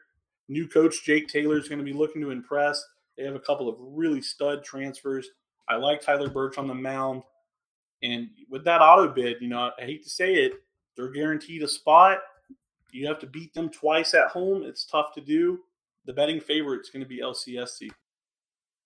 New 0.48 0.68
coach 0.68 1.04
Jake 1.04 1.28
Taylor 1.28 1.58
is 1.58 1.70
going 1.70 1.80
to 1.80 1.86
be 1.86 1.94
looking 1.94 2.22
to 2.22 2.32
impress. 2.32 2.84
They 3.18 3.24
have 3.24 3.36
a 3.36 3.40
couple 3.40 3.70
of 3.70 3.76
really 3.80 4.22
stud 4.22 4.64
transfers. 4.64 5.30
I 5.68 5.76
like 5.76 6.02
Tyler 6.02 6.30
Birch 6.30 6.58
on 6.58 6.68
the 6.68 6.74
mound. 6.74 7.24
And 8.02 8.30
with 8.50 8.64
that 8.66 8.82
auto 8.82 9.08
bid, 9.08 9.38
you 9.42 9.50
know, 9.50 9.72
I 9.78 9.82
hate 9.82 10.04
to 10.04 10.10
say 10.10 10.36
it, 10.36 10.54
they're 10.96 11.12
guaranteed 11.12 11.64
a 11.64 11.68
spot. 11.68 12.20
You 12.92 13.08
have 13.08 13.20
to 13.20 13.28
beat 13.28 13.54
them 13.54 13.70
twice 13.70 14.14
at 14.14 14.30
home. 14.30 14.64
It's 14.64 14.86
tough 14.86 15.14
to 15.14 15.22
do. 15.22 15.60
The 16.06 16.14
betting 16.14 16.40
favorite 16.40 16.82
is 16.82 16.90
going 16.90 17.04
to 17.04 17.10
be 17.10 17.22
LCSC. 17.22 17.90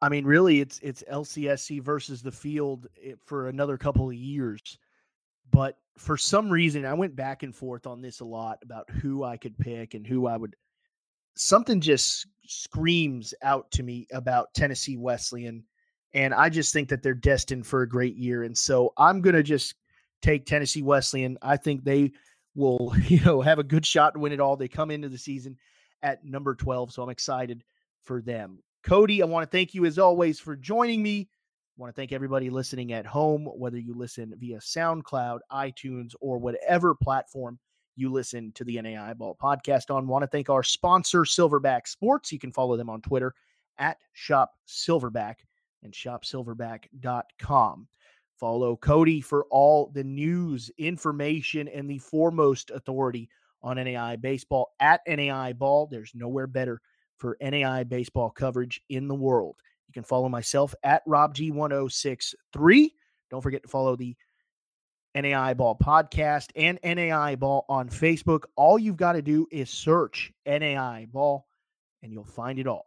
I 0.02 0.10
mean, 0.10 0.26
really, 0.26 0.60
it's 0.60 0.80
it's 0.80 1.02
LCSC 1.10 1.82
versus 1.82 2.22
the 2.22 2.32
field 2.32 2.88
eh, 3.02 3.14
for 3.24 3.48
another 3.48 3.78
couple 3.78 4.10
of 4.10 4.16
years. 4.16 4.78
But 5.54 5.78
for 5.98 6.18
some 6.18 6.50
reason, 6.50 6.86
I 6.86 6.96
went 6.96 7.16
back 7.16 7.44
and 7.44 7.56
forth 7.56 7.86
on 7.86 8.02
this 8.02 8.20
a 8.20 8.26
lot 8.26 8.58
about 8.64 8.90
who 8.90 9.24
I 9.24 9.38
could 9.38 9.58
pick 9.58 9.94
and 9.94 10.06
who 10.06 10.26
I 10.26 10.36
would. 10.36 10.56
Something 11.36 11.80
just 11.80 12.28
screams 12.46 13.34
out 13.44 13.70
to 13.72 13.84
me 13.84 14.08
about 14.12 14.54
Tennessee 14.56 14.98
Wesleyan. 14.98 15.64
And 16.14 16.34
I 16.34 16.50
just 16.50 16.74
think 16.74 16.90
that 16.90 17.04
they're 17.04 17.14
destined 17.14 17.66
for 17.66 17.84
a 17.84 17.90
great 17.90 18.16
year. 18.16 18.44
And 18.44 18.58
so 18.58 18.94
I'm 18.98 19.22
going 19.22 19.36
to 19.36 19.44
just 19.44 19.76
take 20.22 20.46
Tennessee 20.46 20.82
Wesleyan. 20.82 21.38
I 21.42 21.58
think 21.58 21.84
they 21.84 22.12
will, 22.56 22.94
you 23.08 23.22
know, 23.22 23.42
have 23.42 23.60
a 23.60 23.64
good 23.64 23.86
shot 23.86 24.16
to 24.16 24.20
win 24.20 24.34
it 24.34 24.40
all. 24.40 24.58
They 24.58 24.68
come 24.68 24.92
into 24.92 25.10
the 25.10 25.18
season 25.18 25.58
at 26.02 26.26
number 26.26 26.56
12. 26.56 26.92
So 26.92 27.04
I'm 27.04 27.10
excited 27.10 27.64
for 28.04 28.22
them. 28.22 28.60
Cody, 28.84 29.22
I 29.22 29.26
want 29.26 29.50
to 29.50 29.56
thank 29.56 29.74
you 29.74 29.86
as 29.86 29.98
always 30.00 30.40
for 30.40 30.56
joining 30.56 31.02
me 31.02 31.30
want 31.78 31.94
to 31.94 32.00
thank 32.00 32.12
everybody 32.12 32.50
listening 32.50 32.94
at 32.94 33.06
home, 33.06 33.46
whether 33.46 33.78
you 33.80 33.94
listen 33.96 34.34
via 34.38 34.60
SoundCloud, 34.60 35.40
iTunes, 35.52 36.14
or 36.22 36.38
whatever 36.38 36.94
platform 36.94 37.58
you 37.96 38.12
listen 38.12 38.52
to 38.54 38.64
the 38.64 38.82
NAI 38.82 39.14
Ball 39.14 39.38
podcast 39.42 39.94
on. 39.94 40.08
Want 40.08 40.24
to 40.24 40.28
thank 40.28 40.50
our 40.50 40.64
sponsor, 40.64 41.22
Silverback 41.22 41.88
Sports. 41.88 42.32
You 42.32 42.40
can 42.40 42.52
follow 42.52 42.78
them 42.78 42.90
on 42.90 43.02
Twitter 43.02 43.34
at 43.78 43.98
Shop 44.14 44.52
Silverback 44.68 45.36
and 45.84 45.94
shopsilverback.com. 45.94 47.88
Follow 48.40 48.76
Cody 48.76 49.22
for 49.22 49.46
all 49.50 49.92
the 49.94 50.04
news, 50.04 50.72
information, 50.78 51.68
and 51.68 51.90
the 51.90 52.00
foremost 52.00 52.72
authority 52.72 53.30
on 53.62 53.78
NAI 53.78 54.18
Baseball 54.18 54.74
at 54.80 55.02
NAI 55.08 55.54
Ball. 55.54 55.88
There's 55.88 56.14
nowhere 56.14 56.48
better 56.48 56.82
for 57.18 57.38
NAI 57.42 57.84
baseball 57.84 58.30
coverage 58.30 58.82
in 58.90 59.08
the 59.08 59.16
world. 59.16 59.56
You 59.88 59.94
can 59.94 60.04
follow 60.04 60.30
myself 60.30 60.74
at 60.84 61.06
RobG1063. 61.08 62.90
Don't 63.30 63.42
forget 63.42 63.64
to 63.64 63.70
follow 63.70 63.96
the 63.96 64.16
NAI 65.16 65.54
Ball 65.54 65.78
podcast 65.82 66.50
and 66.56 66.80
NAI 66.84 67.36
Ball 67.36 67.66
on 67.70 67.90
Facebook. 67.90 68.46
All 68.56 68.80
you've 68.80 68.98
got 68.98 69.14
to 69.14 69.22
do 69.22 69.48
is 69.52 69.70
search 69.70 70.32
NAI 70.46 71.08
Ball 71.12 71.46
and 72.02 72.12
you'll 72.12 72.26
find 72.26 72.60
it 72.60 72.68
all. 72.68 72.86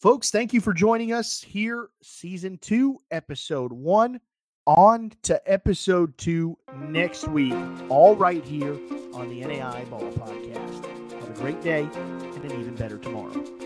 Folks, 0.00 0.30
thank 0.30 0.52
you 0.52 0.60
for 0.60 0.72
joining 0.72 1.12
us 1.12 1.40
here, 1.40 1.88
season 2.02 2.58
two, 2.58 3.00
episode 3.10 3.72
one. 3.72 4.20
On 4.66 5.12
to 5.22 5.40
episode 5.50 6.16
two 6.18 6.58
next 6.74 7.28
week, 7.28 7.54
all 7.88 8.16
right 8.16 8.44
here 8.44 8.74
on 9.14 9.28
the 9.28 9.40
NAI 9.42 9.84
Ball 9.84 10.10
podcast. 10.12 11.12
Have 11.12 11.30
a 11.30 11.40
great 11.40 11.62
day 11.62 11.88
and 11.94 12.44
an 12.44 12.60
even 12.60 12.74
better 12.74 12.98
tomorrow. 12.98 13.65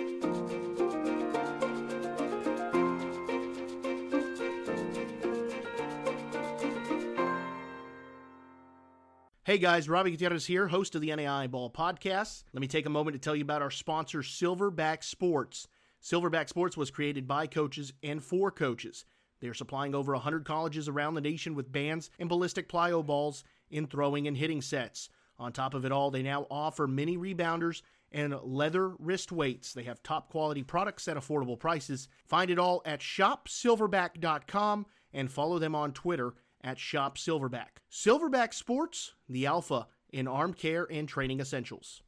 Hey 9.51 9.59
guys, 9.59 9.89
Robbie 9.89 10.13
Gutierrez 10.13 10.47
here, 10.47 10.69
host 10.69 10.95
of 10.95 11.01
the 11.01 11.09
NAIA 11.09 11.51
Ball 11.51 11.71
podcast. 11.71 12.45
Let 12.53 12.61
me 12.61 12.69
take 12.69 12.87
a 12.87 12.89
moment 12.89 13.17
to 13.17 13.19
tell 13.19 13.35
you 13.35 13.43
about 13.43 13.63
our 13.63 13.71
sponsor, 13.73 14.21
Silverback 14.21 15.03
Sports. 15.03 15.67
Silverback 16.01 16.49
Sports 16.49 16.77
was 16.77 16.93
created 16.93 17.27
by 17.27 17.49
coaches 17.49 17.93
and 18.01 18.23
for 18.23 18.53
coaches. 18.53 19.05
They 19.41 19.49
are 19.49 19.55
supplying 19.55 19.93
over 19.93 20.13
100 20.13 20.45
colleges 20.45 20.89
around 20.89 21.15
the 21.15 21.21
nation 21.21 21.57
with 21.57 21.73
bands 21.73 22.11
and 22.21 22.29
ballistic 22.29 22.69
plyo 22.69 23.05
balls 23.05 23.43
in 23.73 23.89
throwing 23.89 24.29
and 24.29 24.37
hitting 24.37 24.63
sets. 24.63 25.09
On 25.37 25.53
top 25.53 25.75
of 25.75 25.85
it 25.85 25.91
all, 25.91 26.13
they 26.13 26.23
now 26.23 26.47
offer 26.49 26.87
mini 26.87 27.19
rebounders 27.19 27.83
and 28.13 28.39
leather 28.45 28.91
wrist 29.01 29.33
weights. 29.33 29.73
They 29.73 29.83
have 29.83 30.01
top 30.05 30.31
quality 30.31 30.63
products 30.63 31.09
at 31.09 31.17
affordable 31.17 31.59
prices. 31.59 32.07
Find 32.25 32.53
it 32.53 32.61
all 32.61 32.83
at 32.85 33.01
shopsilverback.com 33.01 34.87
and 35.13 35.29
follow 35.29 35.59
them 35.59 35.75
on 35.75 35.93
Twitter 35.93 36.35
at 36.62 36.79
Shop 36.79 37.16
Silverback. 37.16 37.81
Silverback 37.90 38.55
Sports, 38.55 39.14
the 39.29 39.46
alpha 39.46 39.87
in 40.12 40.29
arm 40.29 40.55
care 40.55 40.87
and 40.90 41.09
training 41.09 41.40
essentials. 41.40 41.99